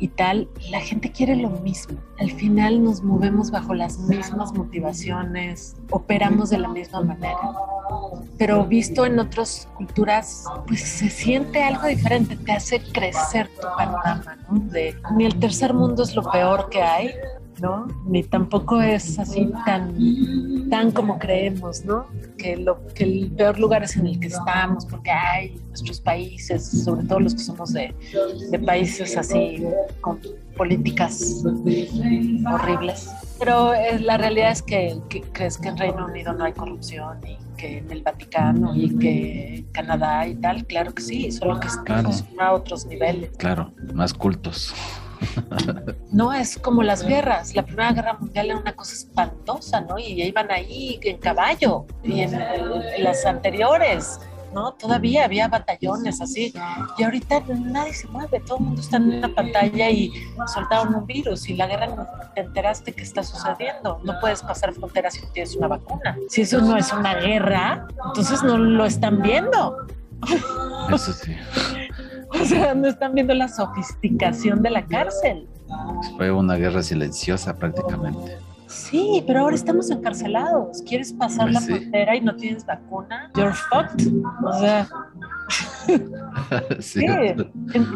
y 0.00 0.08
tal, 0.08 0.48
la 0.70 0.80
gente 0.80 1.10
quiere 1.10 1.34
lo 1.36 1.50
mismo. 1.50 1.98
Al 2.18 2.30
final 2.30 2.84
nos 2.84 3.02
movemos 3.02 3.50
bajo 3.50 3.74
las 3.74 3.98
mismas 3.98 4.52
motivaciones, 4.52 5.76
operamos 5.90 6.50
de 6.50 6.58
la 6.58 6.68
misma 6.68 7.00
manera. 7.00 7.38
Pero 8.36 8.64
visto 8.64 9.06
en 9.06 9.18
otras 9.18 9.68
culturas, 9.76 10.44
pues 10.66 10.82
se 10.82 11.10
siente 11.10 11.64
algo 11.64 11.86
diferente, 11.88 12.36
te 12.36 12.52
hace 12.52 12.80
crecer 12.80 13.48
tu 13.60 13.66
panorama, 13.76 14.36
¿no? 14.48 14.60
De, 14.70 14.94
ni 15.16 15.24
el 15.24 15.38
tercer 15.40 15.74
mundo 15.74 16.02
es 16.02 16.14
lo 16.14 16.30
peor 16.30 16.68
que 16.68 16.82
hay, 16.82 17.10
¿no? 17.60 17.86
Ni 18.06 18.22
tampoco 18.22 18.80
es 18.80 19.18
así 19.18 19.50
tan, 19.64 20.68
tan 20.70 20.90
como 20.90 21.18
creemos, 21.18 21.84
¿no? 21.84 22.06
Que, 22.36 22.56
lo, 22.56 22.86
que 22.94 23.04
el 23.04 23.30
peor 23.32 23.58
lugar 23.58 23.82
es 23.82 23.96
en 23.96 24.06
el 24.06 24.20
que 24.20 24.28
estamos, 24.28 24.86
porque 24.86 25.10
hay 25.10 25.60
nuestros 25.68 26.00
países, 26.00 26.84
sobre 26.84 27.06
todo 27.06 27.20
los 27.20 27.34
que 27.34 27.40
somos 27.40 27.72
de, 27.72 27.94
de 28.50 28.58
países 28.58 29.16
así 29.16 29.64
con 30.00 30.20
políticas 30.56 31.44
horribles. 31.44 33.10
Pero 33.38 33.72
eh, 33.72 34.00
la 34.00 34.18
realidad 34.18 34.50
es 34.50 34.62
que, 34.62 34.98
que, 35.08 35.22
crees 35.22 35.56
que 35.58 35.68
en 35.68 35.78
Reino 35.78 36.06
Unido 36.06 36.32
no 36.32 36.44
hay 36.44 36.52
corrupción 36.52 37.18
y 37.26 37.38
que 37.56 37.78
en 37.78 37.90
el 37.90 38.02
Vaticano 38.02 38.74
y 38.74 38.96
que 38.98 39.64
Canadá 39.72 40.26
y 40.26 40.34
tal, 40.34 40.66
claro 40.66 40.92
que 40.94 41.02
sí, 41.02 41.30
solo 41.30 41.60
que 41.60 41.68
estamos 41.68 42.24
a 42.38 42.52
otros 42.52 42.86
niveles. 42.86 43.30
Claro, 43.36 43.72
más 43.94 44.12
cultos. 44.12 44.74
No 46.10 46.32
es 46.32 46.58
como 46.58 46.82
las 46.82 47.04
guerras. 47.04 47.54
La 47.54 47.64
Primera 47.64 47.92
Guerra 47.92 48.14
Mundial 48.14 48.46
era 48.46 48.58
una 48.58 48.74
cosa 48.74 48.94
espantosa, 48.94 49.80
¿no? 49.80 49.98
Y 49.98 50.22
iban 50.22 50.50
ahí 50.50 50.98
en 51.02 51.18
caballo 51.18 51.86
y 52.02 52.20
en, 52.20 52.32
las 52.98 53.24
anteriores. 53.26 54.20
¿no? 54.54 54.72
Todavía 54.72 55.24
había 55.24 55.46
batallones 55.48 56.20
así. 56.20 56.54
Y 56.96 57.02
ahorita 57.02 57.42
nadie 57.48 57.92
se 57.92 58.08
mueve, 58.08 58.40
todo 58.40 58.58
el 58.58 58.64
mundo 58.64 58.80
está 58.80 58.96
en 58.96 59.18
una 59.18 59.34
pantalla 59.34 59.90
y 59.90 60.10
soltaron 60.52 60.94
un 60.94 61.06
virus 61.06 61.48
y 61.50 61.54
la 61.54 61.66
guerra 61.66 61.88
no 61.88 62.06
te 62.34 62.40
enteraste 62.40 62.92
que 62.92 63.02
está 63.02 63.22
sucediendo. 63.22 64.00
No 64.04 64.14
puedes 64.20 64.42
pasar 64.42 64.72
fronteras 64.72 65.14
si 65.14 65.20
no 65.20 65.28
tienes 65.28 65.54
una 65.56 65.68
vacuna. 65.68 66.16
Si 66.30 66.40
eso 66.42 66.60
no 66.60 66.76
es 66.76 66.92
una 66.92 67.16
guerra, 67.16 67.86
entonces 68.06 68.42
no 68.42 68.56
lo 68.56 68.86
están 68.86 69.20
viendo. 69.20 69.86
Eso 70.92 71.12
sí. 71.12 71.36
O 72.42 72.44
sea, 72.44 72.74
no 72.74 72.88
están 72.88 73.14
viendo 73.14 73.34
la 73.34 73.48
sofisticación 73.48 74.62
de 74.62 74.70
la 74.70 74.86
cárcel. 74.86 75.48
Fue 76.16 76.30
una 76.30 76.56
guerra 76.56 76.82
silenciosa 76.82 77.56
prácticamente. 77.56 78.38
Sí, 78.66 79.24
pero 79.26 79.40
ahora 79.40 79.56
estamos 79.56 79.90
encarcelados. 79.90 80.82
¿Quieres 80.86 81.12
pasar 81.12 81.50
la 81.50 81.60
frontera 81.60 82.14
y 82.16 82.20
no 82.20 82.36
tienes 82.36 82.66
vacuna? 82.66 83.30
You're 83.34 83.54
fucked. 83.54 84.06
O 84.44 84.58
sea. 84.60 84.86
sí. 86.80 87.06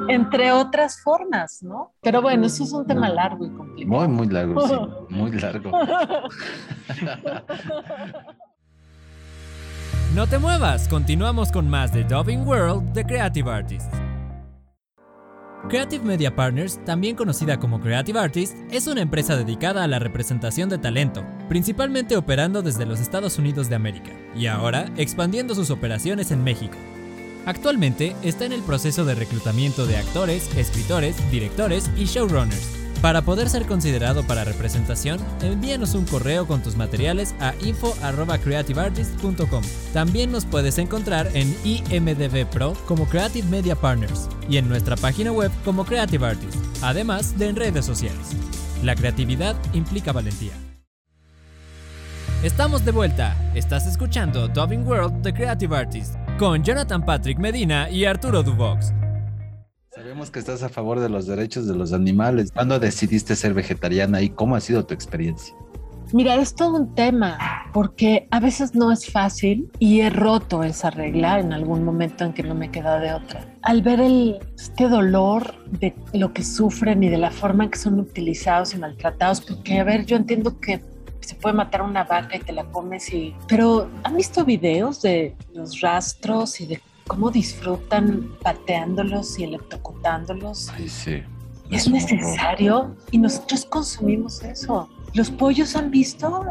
entre 0.08 0.52
otras 0.52 1.02
formas, 1.02 1.62
¿no? 1.62 1.92
Pero 2.00 2.22
bueno, 2.22 2.46
eso 2.46 2.64
es 2.64 2.72
un 2.72 2.86
tema 2.86 3.10
largo 3.10 3.44
y 3.44 3.50
complicado. 3.50 4.00
Muy, 4.00 4.08
muy 4.08 4.28
largo, 4.28 4.66
sí. 4.66 4.74
Muy 5.14 5.32
largo. 5.32 5.70
No 10.14 10.26
te 10.26 10.38
muevas, 10.38 10.88
continuamos 10.88 11.52
con 11.52 11.68
más 11.68 11.92
de 11.92 12.04
Dubbing 12.04 12.46
World 12.46 12.92
de 12.92 13.04
Creative 13.04 13.50
Artists. 13.50 14.11
Creative 15.68 16.04
Media 16.04 16.34
Partners, 16.34 16.80
también 16.84 17.14
conocida 17.14 17.58
como 17.58 17.80
Creative 17.80 18.18
Artists, 18.18 18.56
es 18.70 18.86
una 18.86 19.00
empresa 19.00 19.36
dedicada 19.36 19.84
a 19.84 19.88
la 19.88 19.98
representación 19.98 20.68
de 20.68 20.78
talento, 20.78 21.24
principalmente 21.48 22.16
operando 22.16 22.62
desde 22.62 22.84
los 22.84 23.00
Estados 23.00 23.38
Unidos 23.38 23.68
de 23.68 23.76
América, 23.76 24.10
y 24.34 24.46
ahora 24.46 24.90
expandiendo 24.96 25.54
sus 25.54 25.70
operaciones 25.70 26.30
en 26.30 26.42
México. 26.42 26.76
Actualmente 27.46 28.14
está 28.22 28.44
en 28.44 28.52
el 28.52 28.62
proceso 28.62 29.04
de 29.04 29.14
reclutamiento 29.14 29.86
de 29.86 29.96
actores, 29.96 30.54
escritores, 30.56 31.16
directores 31.30 31.90
y 31.96 32.04
showrunners. 32.04 32.81
Para 33.02 33.22
poder 33.22 33.48
ser 33.48 33.66
considerado 33.66 34.24
para 34.24 34.44
representación, 34.44 35.18
envíanos 35.42 35.96
un 35.96 36.04
correo 36.04 36.46
con 36.46 36.62
tus 36.62 36.76
materiales 36.76 37.34
a 37.40 37.52
info@creativeartist.com. 37.60 39.64
También 39.92 40.30
nos 40.30 40.44
puedes 40.44 40.78
encontrar 40.78 41.28
en 41.34 41.52
IMDB 41.64 42.46
Pro 42.46 42.74
como 42.86 43.06
Creative 43.06 43.48
Media 43.48 43.74
Partners 43.74 44.28
y 44.48 44.58
en 44.58 44.68
nuestra 44.68 44.94
página 44.96 45.32
web 45.32 45.50
como 45.64 45.84
Creative 45.84 46.24
Artist, 46.24 46.56
además 46.80 47.36
de 47.36 47.48
en 47.48 47.56
redes 47.56 47.84
sociales. 47.84 48.36
La 48.84 48.94
creatividad 48.94 49.56
implica 49.72 50.12
valentía. 50.12 50.52
Estamos 52.44 52.84
de 52.84 52.92
vuelta. 52.92 53.36
Estás 53.54 53.86
escuchando 53.86 54.46
Dubbing 54.46 54.86
World 54.86 55.22
The 55.22 55.34
Creative 55.34 55.76
Artist 55.76 56.14
con 56.38 56.62
Jonathan 56.62 57.04
Patrick 57.04 57.38
Medina 57.38 57.90
y 57.90 58.04
Arturo 58.04 58.44
Duvox. 58.44 58.92
Sabemos 60.02 60.32
que 60.32 60.40
estás 60.40 60.64
a 60.64 60.68
favor 60.68 60.98
de 60.98 61.08
los 61.08 61.28
derechos 61.28 61.68
de 61.68 61.76
los 61.76 61.92
animales. 61.92 62.50
¿Cuándo 62.50 62.80
decidiste 62.80 63.36
ser 63.36 63.54
vegetariana 63.54 64.20
y 64.20 64.30
cómo 64.30 64.56
ha 64.56 64.60
sido 64.60 64.84
tu 64.84 64.94
experiencia? 64.94 65.54
Mira, 66.12 66.34
es 66.34 66.56
todo 66.56 66.74
un 66.74 66.92
tema, 66.96 67.38
porque 67.72 68.26
a 68.32 68.40
veces 68.40 68.74
no 68.74 68.90
es 68.90 69.06
fácil 69.06 69.70
y 69.78 70.00
he 70.00 70.10
roto 70.10 70.64
esa 70.64 70.90
regla 70.90 71.38
en 71.38 71.52
algún 71.52 71.84
momento 71.84 72.24
en 72.24 72.32
que 72.32 72.42
no 72.42 72.56
me 72.56 72.72
queda 72.72 72.98
de 72.98 73.14
otra. 73.14 73.46
Al 73.62 73.82
ver 73.82 74.00
el, 74.00 74.40
este 74.58 74.88
dolor 74.88 75.54
de 75.70 75.94
lo 76.14 76.32
que 76.32 76.42
sufren 76.42 77.04
y 77.04 77.08
de 77.08 77.18
la 77.18 77.30
forma 77.30 77.62
en 77.62 77.70
que 77.70 77.78
son 77.78 78.00
utilizados 78.00 78.74
y 78.74 78.78
maltratados, 78.78 79.40
porque 79.40 79.78
a 79.78 79.84
ver, 79.84 80.04
yo 80.04 80.16
entiendo 80.16 80.58
que 80.58 80.82
se 81.20 81.36
puede 81.36 81.54
matar 81.54 81.80
una 81.80 82.02
vaca 82.02 82.38
y 82.38 82.40
te 82.40 82.52
la 82.52 82.64
comes 82.64 83.08
y... 83.14 83.36
Pero 83.46 83.88
¿han 84.02 84.16
visto 84.16 84.44
videos 84.44 85.00
de 85.00 85.36
los 85.54 85.80
rastros 85.80 86.60
y 86.60 86.66
de 86.66 86.80
cómo 87.06 87.30
disfrutan 87.30 88.30
pateándolos 88.42 89.38
y 89.38 89.44
electrocutándolos. 89.44 90.70
Ay, 90.70 90.88
sí. 90.88 91.22
Es, 91.70 91.88
necesario 91.88 92.94
y 93.10 93.18
nosotros 93.18 93.64
consumimos 93.64 94.42
eso. 94.42 94.90
Los 95.14 95.30
pollos 95.30 95.74
han 95.74 95.90
visto 95.90 96.44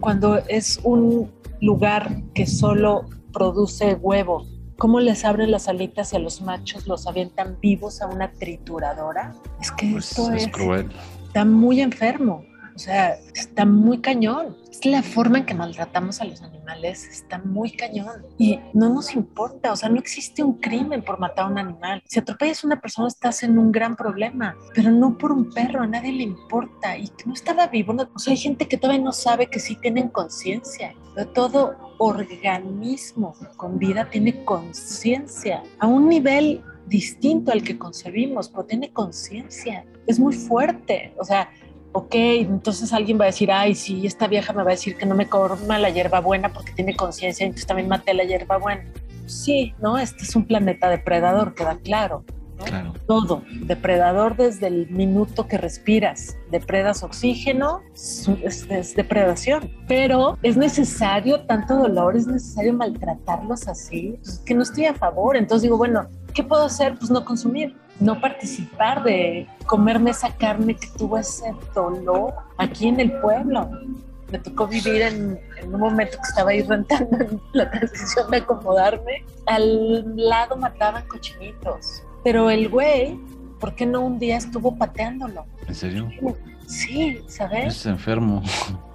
cuando 0.00 0.36
es 0.48 0.78
un 0.82 1.30
lugar 1.62 2.22
que 2.34 2.46
solo 2.46 3.06
produce 3.32 3.94
huevo, 3.94 4.46
cómo 4.76 5.00
les 5.00 5.24
abren 5.24 5.50
las 5.50 5.68
alitas 5.68 6.12
y 6.12 6.16
a 6.16 6.18
los 6.18 6.42
machos 6.42 6.86
los 6.86 7.06
avientan 7.06 7.58
vivos 7.60 8.02
a 8.02 8.06
una 8.06 8.30
trituradora. 8.32 9.34
Es 9.60 9.72
que 9.72 9.92
pues 9.92 10.10
esto 10.10 10.32
es, 10.32 10.44
es 10.44 10.52
cruel. 10.52 10.90
Está 11.26 11.46
muy 11.46 11.80
enfermo. 11.80 12.44
O 12.76 12.78
sea, 12.78 13.18
está 13.34 13.64
muy 13.64 14.02
cañón. 14.02 14.54
Es 14.70 14.84
la 14.84 15.02
forma 15.02 15.38
en 15.38 15.46
que 15.46 15.54
maltratamos 15.54 16.20
a 16.20 16.26
los 16.26 16.42
animales, 16.42 17.08
está 17.08 17.38
muy 17.38 17.70
cañón. 17.70 18.26
Y 18.36 18.60
no 18.74 18.90
nos 18.90 19.14
importa, 19.14 19.72
o 19.72 19.76
sea, 19.76 19.88
no 19.88 19.98
existe 19.98 20.42
un 20.42 20.58
crimen 20.58 21.02
por 21.02 21.18
matar 21.18 21.46
a 21.46 21.48
un 21.48 21.58
animal. 21.58 22.02
Si 22.04 22.18
atropellas 22.18 22.62
a 22.62 22.66
una 22.66 22.78
persona, 22.78 23.08
estás 23.08 23.42
en 23.42 23.58
un 23.58 23.72
gran 23.72 23.96
problema, 23.96 24.54
pero 24.74 24.90
no 24.90 25.16
por 25.16 25.32
un 25.32 25.50
perro, 25.50 25.80
a 25.82 25.86
nadie 25.86 26.12
le 26.12 26.24
importa. 26.24 26.98
Y 26.98 27.08
que 27.08 27.24
no 27.24 27.32
estaba 27.32 27.66
vivo. 27.68 27.96
o 28.14 28.18
sea, 28.18 28.32
hay 28.32 28.36
gente 28.36 28.68
que 28.68 28.76
todavía 28.76 29.02
no 29.02 29.12
sabe 29.12 29.46
que 29.46 29.58
sí 29.58 29.76
tienen 29.76 30.08
conciencia. 30.08 30.94
Todo 31.34 31.94
organismo 31.96 33.34
con 33.56 33.78
vida 33.78 34.10
tiene 34.10 34.44
conciencia 34.44 35.62
a 35.78 35.86
un 35.86 36.10
nivel 36.10 36.62
distinto 36.86 37.52
al 37.52 37.62
que 37.62 37.78
concebimos, 37.78 38.50
pero 38.50 38.64
tiene 38.64 38.92
conciencia. 38.92 39.86
Es 40.06 40.18
muy 40.18 40.34
fuerte. 40.34 41.14
O 41.18 41.24
sea, 41.24 41.50
ok, 41.92 42.14
entonces 42.14 42.92
alguien 42.92 43.18
va 43.18 43.24
a 43.24 43.26
decir, 43.26 43.50
ay, 43.50 43.74
sí, 43.74 44.06
esta 44.06 44.26
vieja 44.26 44.52
me 44.52 44.62
va 44.62 44.70
a 44.70 44.74
decir 44.74 44.96
que 44.96 45.06
no 45.06 45.14
me 45.14 45.28
corma 45.28 45.78
la 45.78 45.90
hierbabuena 45.90 46.52
porque 46.52 46.72
tiene 46.72 46.94
conciencia, 46.94 47.44
entonces 47.44 47.66
también 47.66 47.88
maté 47.88 48.14
la 48.14 48.24
hierbabuena. 48.24 48.84
Sí, 49.26 49.74
¿no? 49.80 49.98
Este 49.98 50.22
es 50.22 50.36
un 50.36 50.46
planeta 50.46 50.88
depredador, 50.88 51.54
queda 51.54 51.78
claro. 51.78 52.24
Claro. 52.64 52.94
Todo, 53.06 53.42
depredador 53.62 54.36
desde 54.36 54.66
el 54.68 54.88
minuto 54.90 55.46
que 55.46 55.58
respiras, 55.58 56.36
depredas 56.50 57.02
oxígeno, 57.02 57.82
es, 57.94 58.96
depredación. 58.96 59.70
Pero 59.86 60.38
es 60.42 60.56
necesario 60.56 61.42
tanto 61.42 61.76
dolor, 61.76 62.16
es 62.16 62.26
necesario 62.26 62.72
maltratarlos 62.72 63.68
así, 63.68 64.18
pues, 64.22 64.38
que 64.38 64.54
no 64.54 64.62
estoy 64.62 64.86
a 64.86 64.94
favor. 64.94 65.36
Entonces 65.36 65.62
digo, 65.62 65.76
bueno, 65.76 66.06
¿qué 66.34 66.42
puedo 66.42 66.64
hacer? 66.64 66.98
Pues 66.98 67.10
no 67.10 67.24
consumir 67.24 67.76
no 68.00 68.20
participar 68.20 69.02
de 69.02 69.46
comerme 69.66 70.10
esa 70.10 70.34
carne 70.36 70.76
que 70.76 70.88
tuvo 70.98 71.18
ese 71.18 71.54
dolor 71.74 72.34
aquí 72.58 72.88
en 72.88 73.00
el 73.00 73.12
pueblo. 73.20 73.70
Me 74.30 74.38
tocó 74.38 74.66
vivir 74.66 75.02
en, 75.02 75.40
un 75.64 75.80
momento 75.80 76.18
que 76.18 76.28
estaba 76.28 76.50
ahí 76.50 76.62
rentando 76.62 77.16
en 77.18 77.40
la 77.52 77.70
transición 77.70 78.30
de 78.30 78.38
acomodarme. 78.38 79.24
Al 79.46 80.16
lado 80.16 80.56
mataban 80.56 81.06
cochinitos, 81.06 82.02
pero 82.26 82.50
el 82.50 82.68
güey, 82.68 83.16
¿por 83.60 83.76
qué 83.76 83.86
no 83.86 84.00
un 84.00 84.18
día 84.18 84.36
estuvo 84.36 84.76
pateándolo? 84.76 85.46
¿En 85.68 85.74
serio? 85.76 86.10
Sí, 86.66 87.20
¿sabes? 87.28 87.76
Es 87.76 87.86
enfermo. 87.86 88.42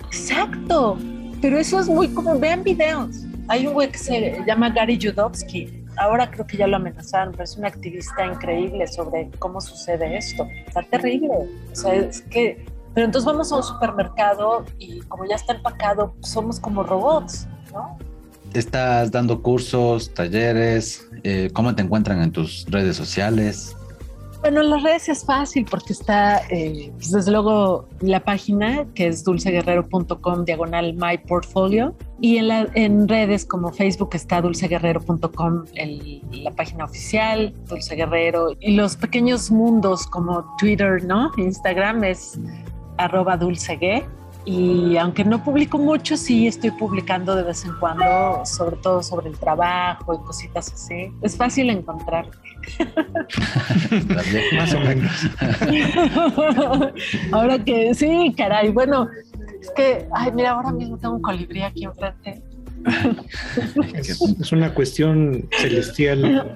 Exacto, 0.07 0.97
pero 1.41 1.57
eso 1.57 1.79
es 1.79 1.87
muy 1.87 2.09
como, 2.09 2.37
vean 2.37 2.61
videos. 2.61 3.23
Hay 3.47 3.67
un 3.67 3.73
güey 3.73 3.89
que 3.89 3.97
se 3.97 4.43
llama 4.45 4.69
Gary 4.71 4.99
Judowski, 5.01 5.85
ahora 5.95 6.29
creo 6.29 6.45
que 6.45 6.57
ya 6.57 6.67
lo 6.67 6.75
amenazaron, 6.75 7.31
pero 7.31 7.45
es 7.45 7.55
un 7.55 7.63
activista 7.63 8.25
increíble 8.25 8.85
sobre 8.87 9.29
cómo 9.39 9.61
sucede 9.61 10.17
esto. 10.17 10.45
Está 10.67 10.83
terrible. 10.83 11.31
O 11.71 11.75
sea, 11.75 11.95
es 11.95 12.23
que, 12.23 12.65
pero 12.93 13.05
entonces 13.05 13.25
vamos 13.25 13.49
a 13.53 13.55
un 13.55 13.63
supermercado 13.63 14.65
y 14.77 14.99
como 15.03 15.23
ya 15.23 15.35
está 15.35 15.53
empacado, 15.53 16.13
somos 16.19 16.59
como 16.59 16.83
robots, 16.83 17.47
¿no? 17.71 17.97
Estás 18.53 19.11
dando 19.11 19.41
cursos, 19.41 20.13
talleres, 20.13 21.07
eh, 21.23 21.49
¿cómo 21.53 21.73
te 21.73 21.83
encuentran 21.83 22.21
en 22.21 22.31
tus 22.31 22.65
redes 22.69 22.97
sociales? 22.97 23.77
Bueno, 24.41 24.61
en 24.61 24.71
las 24.71 24.81
redes 24.81 25.07
es 25.07 25.23
fácil 25.23 25.65
porque 25.69 25.93
está, 25.93 26.41
eh, 26.49 26.91
pues, 26.95 27.11
desde 27.11 27.31
luego, 27.31 27.87
la 28.01 28.19
página 28.21 28.85
que 28.95 29.07
es 29.07 29.23
dulceguerrero.com 29.23 30.45
diagonal 30.45 30.95
my 30.95 31.17
portfolio 31.27 31.95
y 32.19 32.37
en, 32.37 32.47
la, 32.47 32.67
en 32.73 33.07
redes 33.07 33.45
como 33.45 33.71
Facebook 33.71 34.09
está 34.13 34.41
dulceguerrero.com, 34.41 35.65
la 36.31 36.51
página 36.51 36.85
oficial, 36.85 37.53
Dulce 37.69 37.95
Guerrero, 37.95 38.57
y 38.59 38.75
los 38.75 38.97
pequeños 38.97 39.51
mundos 39.51 40.07
como 40.07 40.55
Twitter, 40.57 41.03
¿no? 41.05 41.31
Instagram 41.37 42.03
es 42.03 42.39
arroba 42.97 43.37
dulcegue 43.37 44.03
y 44.45 44.97
aunque 44.97 45.23
no 45.23 45.43
publico 45.43 45.77
mucho, 45.77 46.17
sí 46.17 46.47
estoy 46.47 46.71
publicando 46.71 47.35
de 47.35 47.43
vez 47.43 47.63
en 47.65 47.73
cuando, 47.79 48.43
sobre 48.45 48.77
todo 48.77 49.03
sobre 49.03 49.29
el 49.29 49.37
trabajo 49.37 50.13
y 50.13 50.17
cositas 50.25 50.73
así. 50.73 51.11
Es 51.21 51.37
fácil 51.37 51.69
encontrar. 51.69 52.27
Más 54.55 54.73
o 54.73 54.79
menos. 54.79 55.11
ahora 57.31 57.63
que 57.63 57.93
sí, 57.93 58.33
caray, 58.35 58.71
bueno, 58.71 59.07
es 59.61 59.69
que, 59.75 60.07
ay, 60.13 60.31
mira, 60.31 60.51
ahora 60.51 60.71
mismo 60.71 60.97
tengo 60.97 61.15
un 61.15 61.21
colibrí 61.21 61.61
aquí 61.61 61.85
enfrente 61.85 62.41
es, 63.93 64.51
una 64.51 64.73
cuestión 64.73 65.47
celestial. 65.51 66.53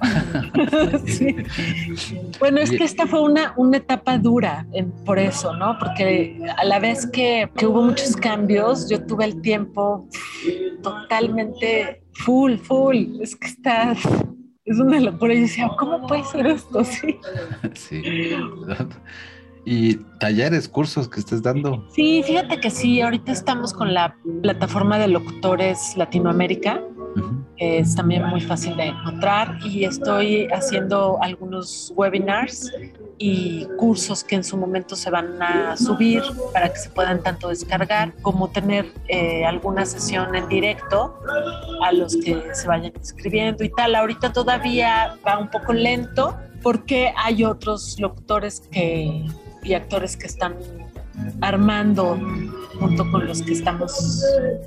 Bueno, 2.38 2.58
es 2.58 2.70
que 2.70 2.84
esta 2.84 3.06
fue 3.06 3.22
una, 3.22 3.54
una 3.56 3.78
etapa 3.78 4.18
dura 4.18 4.66
por 5.04 5.18
eso, 5.18 5.54
¿no? 5.56 5.78
Porque 5.78 6.38
a 6.56 6.64
la 6.64 6.78
vez 6.78 7.06
que, 7.06 7.48
que 7.56 7.66
hubo 7.66 7.82
muchos 7.82 8.16
cambios, 8.16 8.88
yo 8.88 9.04
tuve 9.04 9.24
el 9.24 9.40
tiempo 9.40 10.08
totalmente 10.82 12.02
full, 12.12 12.56
full. 12.56 13.20
Es 13.20 13.36
que 13.36 13.46
está 13.48 13.94
es 14.66 14.78
una 14.78 15.00
locura. 15.00 15.32
Y 15.32 15.40
decía, 15.42 15.70
¿cómo 15.78 16.06
puede 16.06 16.24
ser 16.24 16.46
esto? 16.46 16.84
Sí. 16.84 17.18
sí. 17.74 18.02
¿Y 19.68 19.96
talleres, 20.20 20.68
cursos 20.68 21.08
que 21.08 21.18
estés 21.18 21.42
dando? 21.42 21.84
Sí, 21.90 22.22
fíjate 22.24 22.60
que 22.60 22.70
sí, 22.70 23.00
ahorita 23.00 23.32
estamos 23.32 23.72
con 23.72 23.92
la 23.92 24.16
plataforma 24.40 24.96
de 24.96 25.08
locutores 25.08 25.96
Latinoamérica, 25.96 26.80
que 27.56 27.78
es 27.78 27.96
también 27.96 28.24
muy 28.26 28.40
fácil 28.40 28.76
de 28.76 28.84
encontrar, 28.84 29.58
y 29.64 29.84
estoy 29.84 30.46
haciendo 30.52 31.18
algunos 31.20 31.92
webinars 31.96 32.70
y 33.18 33.66
cursos 33.76 34.22
que 34.22 34.36
en 34.36 34.44
su 34.44 34.56
momento 34.56 34.94
se 34.94 35.10
van 35.10 35.42
a 35.42 35.76
subir 35.76 36.22
para 36.52 36.68
que 36.72 36.78
se 36.78 36.90
puedan 36.90 37.20
tanto 37.24 37.48
descargar 37.48 38.14
como 38.22 38.48
tener 38.48 38.86
eh, 39.08 39.44
alguna 39.44 39.84
sesión 39.84 40.36
en 40.36 40.48
directo 40.48 41.18
a 41.82 41.90
los 41.90 42.16
que 42.16 42.40
se 42.52 42.68
vayan 42.68 42.92
inscribiendo 42.96 43.64
y 43.64 43.70
tal. 43.70 43.96
Ahorita 43.96 44.32
todavía 44.32 45.16
va 45.26 45.38
un 45.38 45.50
poco 45.50 45.72
lento 45.72 46.36
porque 46.62 47.12
hay 47.16 47.42
otros 47.42 47.98
locutores 47.98 48.60
que 48.70 49.24
y 49.66 49.74
actores 49.74 50.16
que 50.16 50.26
están 50.26 50.56
armando 51.40 52.18
junto 52.78 53.10
con 53.10 53.26
los 53.26 53.42
que 53.42 53.52
estamos 53.52 54.22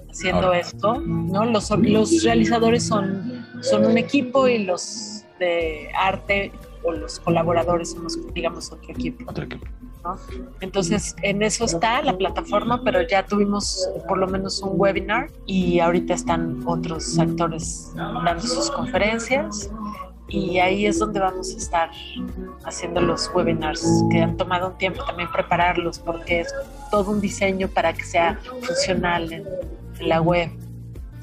haciendo 0.09 0.53
esto, 0.53 0.99
¿no? 1.01 1.45
Los, 1.45 1.69
los 1.69 2.23
realizadores 2.23 2.85
son, 2.85 3.45
son 3.61 3.85
un 3.85 3.97
equipo 3.97 4.47
y 4.47 4.65
los 4.65 5.23
de 5.39 5.89
arte 5.97 6.51
o 6.83 6.91
los 6.91 7.19
colaboradores 7.19 7.91
somos, 7.91 8.17
digamos, 8.33 8.71
otro 8.71 8.91
equipo. 8.91 9.31
Entonces, 10.61 11.15
en 11.23 11.43
eso 11.43 11.65
está 11.65 12.01
la 12.01 12.17
plataforma, 12.17 12.81
pero 12.83 13.01
ya 13.07 13.25
tuvimos 13.25 13.89
por 14.07 14.17
lo 14.17 14.27
menos 14.27 14.61
un 14.61 14.71
webinar 14.75 15.29
y 15.45 15.79
ahorita 15.79 16.13
están 16.13 16.61
otros 16.65 17.19
actores 17.19 17.91
dando 17.95 18.41
sus 18.41 18.71
conferencias 18.71 19.69
y 20.29 20.59
ahí 20.59 20.85
es 20.85 20.99
donde 20.99 21.19
vamos 21.19 21.53
a 21.53 21.57
estar 21.57 21.89
haciendo 22.63 23.01
los 23.01 23.29
webinars 23.33 23.85
que 24.11 24.21
han 24.21 24.37
tomado 24.37 24.69
un 24.69 24.77
tiempo 24.77 25.03
también 25.03 25.29
prepararlos 25.31 25.99
porque 25.99 26.41
es 26.41 26.53
todo 26.91 27.11
un 27.11 27.21
diseño 27.21 27.67
para 27.67 27.93
que 27.93 28.03
sea 28.03 28.39
funcional 28.61 29.31
en, 29.31 29.43
la 29.99 30.21
web. 30.21 30.49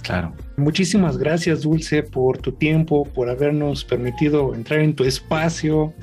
Claro. 0.03 0.35
Muchísimas 0.59 1.17
gracias, 1.17 1.63
Dulce, 1.63 2.03
por 2.03 2.37
tu 2.37 2.53
tiempo, 2.53 3.05
por 3.07 3.31
habernos 3.31 3.87
permitido 3.87 4.55
entrar 4.55 4.81
en 4.81 4.95
tu 4.95 5.03
espacio 5.05 5.95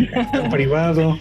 privado. 0.50 1.18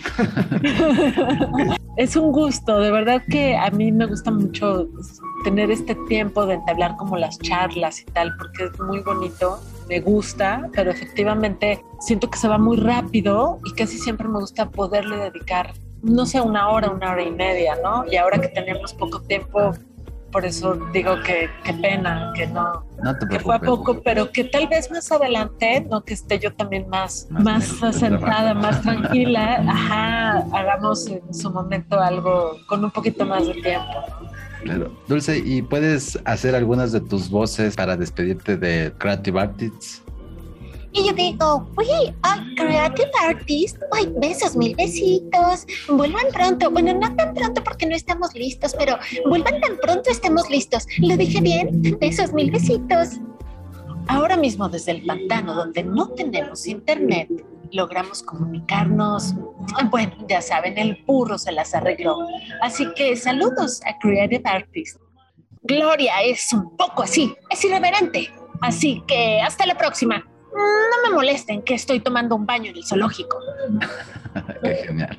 Es 1.98 2.16
un 2.16 2.32
gusto, 2.32 2.80
de 2.80 2.92
verdad 2.92 3.22
que 3.30 3.58
a 3.58 3.70
mí 3.72 3.92
me 3.92 4.06
gusta 4.06 4.32
mucho 4.32 4.88
tener 5.44 5.70
este 5.70 5.96
tiempo 6.08 6.46
de 6.46 6.54
entablar 6.54 6.96
como 6.96 7.18
las 7.18 7.38
charlas 7.40 8.00
y 8.00 8.06
tal, 8.06 8.34
porque 8.38 8.64
es 8.64 8.80
muy 8.80 9.02
bonito 9.02 9.60
me 9.92 10.00
gusta, 10.00 10.70
pero 10.74 10.90
efectivamente 10.90 11.84
siento 12.00 12.30
que 12.30 12.38
se 12.38 12.48
va 12.48 12.58
muy 12.58 12.78
rápido 12.78 13.60
y 13.66 13.74
casi 13.74 13.98
siempre 13.98 14.26
me 14.30 14.40
gusta 14.40 14.70
poderle 14.70 15.18
dedicar, 15.18 15.74
no 16.02 16.26
sé, 16.26 16.40
una 16.40 16.70
hora, 16.70 16.90
una 16.90 17.12
hora 17.12 17.24
y 17.24 17.32
media, 17.32 17.76
¿no? 17.84 18.06
Y 18.10 18.16
ahora 18.16 18.40
que 18.40 18.48
tenemos 18.48 18.94
poco 18.94 19.20
tiempo, 19.20 19.74
por 20.32 20.46
eso 20.46 20.80
digo 20.94 21.22
que 21.26 21.50
qué 21.66 21.74
pena, 21.74 22.32
que 22.34 22.48
no, 22.48 22.86
que 23.30 23.38
fue 23.42 23.56
a 23.56 23.60
poco, 23.60 24.02
pero 24.02 24.32
que 24.32 24.46
tal 24.46 24.70
vez 24.70 24.90
más 24.90 25.12
adelante, 25.12 25.86
no 25.90 26.06
que 26.06 26.14
esté 26.14 26.40
yo 26.40 26.54
también 26.54 26.88
más, 26.88 27.28
más, 27.30 27.66
sentada, 27.92 28.54
más 28.54 28.82
tranquila, 28.82 29.62
ajá, 29.68 30.38
hagamos 30.54 31.06
en 31.08 31.34
su 31.34 31.52
momento 31.52 32.00
algo 32.00 32.56
con 32.70 32.86
un 32.86 32.92
poquito 32.92 33.26
más 33.26 33.46
de 33.46 33.56
tiempo. 33.56 34.31
Claro. 34.64 34.92
Dulce, 35.08 35.40
¿y 35.40 35.62
puedes 35.62 36.20
hacer 36.26 36.56
algunas 36.56 36.92
de 36.92 37.02
tus 37.02 37.30
voces 37.30 37.76
para 37.76 37.98
despedirte 37.98 38.58
de 38.58 38.94
Creative 38.98 39.40
Artists? 39.40 40.04
Y 40.94 41.08
yo 41.08 41.14
digo, 41.14 41.70
uy, 41.78 42.14
ay, 42.22 42.56
Creative 42.56 43.12
Artist, 43.22 43.78
ay, 43.94 44.12
besos, 44.18 44.58
mil 44.58 44.76
besitos, 44.76 45.66
vuelvan 45.88 46.26
pronto. 46.34 46.70
Bueno, 46.70 46.94
no 46.94 47.16
tan 47.16 47.34
pronto 47.34 47.64
porque 47.64 47.86
no 47.86 47.96
estamos 47.96 48.34
listos, 48.34 48.76
pero 48.78 48.98
vuelvan 49.28 49.62
tan 49.62 49.78
pronto 49.78 50.10
estemos 50.10 50.50
listos. 50.50 50.86
¿Lo 51.00 51.16
dije 51.16 51.40
bien? 51.40 51.82
Besos, 52.00 52.34
mil 52.34 52.52
besitos. 52.52 53.22
Ahora 54.08 54.36
mismo 54.36 54.68
desde 54.68 54.92
el 54.92 55.06
pantano, 55.06 55.54
donde 55.54 55.84
no 55.84 56.10
tenemos 56.10 56.68
internet, 56.68 57.30
logramos 57.72 58.24
comunicarnos. 58.24 59.34
Bueno, 59.90 60.14
ya 60.28 60.42
saben, 60.42 60.78
el 60.78 61.04
burro 61.06 61.38
se 61.38 61.52
las 61.52 61.74
arregló. 61.74 62.18
Así 62.62 62.88
que 62.96 63.16
saludos 63.16 63.82
a 63.86 63.98
Creative 64.00 64.44
Artist. 64.46 64.98
Gloria 65.64 66.22
es 66.24 66.52
un 66.54 66.76
poco 66.76 67.04
así, 67.04 67.36
es 67.50 67.64
irreverente. 67.64 68.32
Así 68.62 69.04
que 69.08 69.42
hasta 69.42 69.66
la 69.66 69.78
próxima. 69.78 70.26
No 70.54 71.10
me 71.10 71.16
molesten 71.16 71.62
que 71.62 71.76
estoy 71.76 72.02
tomando 72.02 72.36
un 72.36 72.46
baño 72.46 72.72
en 72.72 72.78
el 72.78 72.86
zoológico. 72.86 73.38
Genial. 74.86 75.18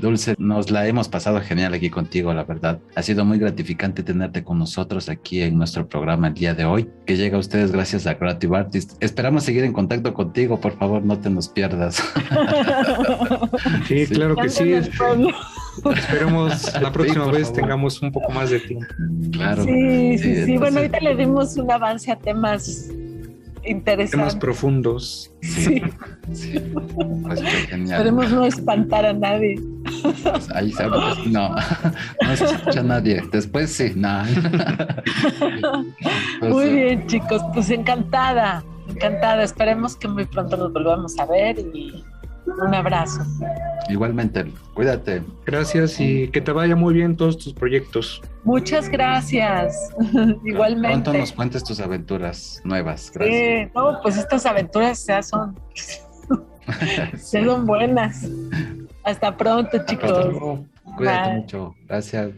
Dulce, 0.00 0.34
nos 0.38 0.70
la 0.70 0.86
hemos 0.86 1.08
pasado 1.08 1.40
genial 1.40 1.74
aquí 1.74 1.90
contigo, 1.90 2.32
la 2.34 2.44
verdad. 2.44 2.80
Ha 2.94 3.02
sido 3.02 3.24
muy 3.24 3.38
gratificante 3.38 4.02
tenerte 4.02 4.42
con 4.42 4.58
nosotros 4.58 5.08
aquí 5.08 5.42
en 5.42 5.56
nuestro 5.58 5.86
programa 5.88 6.28
el 6.28 6.34
día 6.34 6.54
de 6.54 6.64
hoy, 6.64 6.88
que 7.06 7.16
llega 7.16 7.36
a 7.36 7.40
ustedes 7.40 7.72
gracias 7.72 8.06
a 8.06 8.16
Creative 8.18 8.56
Artist. 8.56 8.92
Esperamos 9.02 9.44
seguir 9.44 9.64
en 9.64 9.72
contacto 9.72 10.12
contigo, 10.14 10.60
por 10.60 10.76
favor, 10.78 11.04
no 11.04 11.18
te 11.18 11.30
nos 11.30 11.48
pierdas. 11.48 12.02
Sí, 13.86 14.06
claro 14.06 14.36
que 14.36 14.48
sí. 14.48 14.72
Esperemos 14.72 16.72
la 16.80 16.92
próxima 16.92 17.26
vez 17.30 17.48
favor. 17.48 17.60
tengamos 17.60 18.02
un 18.02 18.12
poco 18.12 18.30
más 18.32 18.50
de 18.50 18.60
tiempo. 18.60 18.86
Claro. 19.32 19.64
Sí, 19.64 20.18
sí, 20.18 20.18
sí. 20.18 20.28
entonces- 20.28 20.60
Bueno, 20.60 20.78
ahorita 20.78 21.00
le 21.00 21.16
dimos 21.16 21.56
un 21.56 21.70
avance 21.70 22.10
a 22.12 22.16
temas 22.16 22.88
Temas 22.88 23.00
interesantes. 23.64 24.36
profundos. 24.36 25.30
Sí, 25.42 25.82
Sí. 26.32 26.54
Pues 27.22 27.40
esperemos 27.42 28.30
no 28.32 28.44
espantar 28.46 29.04
a 29.06 29.12
nadie. 29.12 29.56
Pues 30.02 30.50
ahí 30.54 30.72
se 30.72 30.86
no, 30.86 31.54
no 32.22 32.36
se 32.36 32.44
escucha 32.44 32.82
nadie. 32.82 33.22
Después 33.32 33.72
sí, 33.72 33.92
no. 33.96 34.22
Pues, 36.40 36.52
Muy 36.52 36.64
eh, 36.64 36.72
bien, 36.72 37.06
chicos, 37.06 37.42
pues 37.52 37.68
encantada, 37.70 38.64
encantada. 38.88 39.42
Esperemos 39.42 39.94
que 39.94 40.08
muy 40.08 40.24
pronto 40.24 40.56
nos 40.56 40.72
volvamos 40.72 41.18
a 41.18 41.26
ver 41.26 41.58
y 41.58 42.02
un 42.46 42.74
abrazo. 42.74 43.22
Igualmente, 43.88 44.46
cuídate. 44.74 45.22
Gracias 45.44 46.00
y 46.00 46.28
que 46.28 46.40
te 46.40 46.52
vaya 46.52 46.76
muy 46.76 46.94
bien 46.94 47.16
todos 47.16 47.38
tus 47.38 47.52
proyectos. 47.52 48.22
Muchas 48.44 48.88
gracias. 48.88 49.90
Igualmente. 50.44 51.02
Pronto 51.02 51.12
nos 51.14 51.32
cuentes 51.32 51.64
tus 51.64 51.80
aventuras 51.80 52.60
nuevas. 52.64 53.10
Gracias. 53.12 53.68
Sí, 53.68 53.72
no, 53.74 54.00
pues 54.02 54.16
estas 54.16 54.46
aventuras 54.46 55.06
ya 55.06 55.22
son, 55.22 55.58
ya 56.80 57.18
son 57.18 57.66
buenas. 57.66 58.26
Hasta 59.10 59.36
pronto, 59.36 59.76
Hasta 59.76 59.86
chicos. 59.86 60.10
luego. 60.26 60.64
Cuídate 60.96 61.28
Bye. 61.30 61.40
mucho. 61.40 61.74
Gracias. 61.86 62.30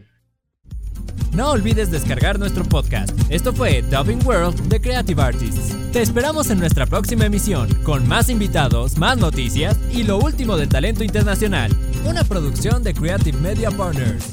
No 1.33 1.49
olvides 1.51 1.89
descargar 1.89 2.37
nuestro 2.37 2.63
podcast. 2.63 3.11
Esto 3.29 3.53
fue 3.53 3.81
Dubbing 3.81 4.23
World 4.25 4.55
de 4.69 4.79
Creative 4.79 5.19
Artists. 5.21 5.75
Te 5.91 6.01
esperamos 6.01 6.51
en 6.51 6.59
nuestra 6.59 6.85
próxima 6.85 7.25
emisión 7.25 7.67
con 7.83 8.07
más 8.07 8.29
invitados, 8.29 8.97
más 8.97 9.17
noticias 9.17 9.79
y 9.91 10.03
lo 10.03 10.17
último 10.19 10.57
del 10.57 10.69
talento 10.69 11.03
internacional. 11.03 11.71
Una 12.05 12.23
producción 12.23 12.83
de 12.83 12.93
Creative 12.93 13.37
Media 13.39 13.71
Partners. 13.71 14.31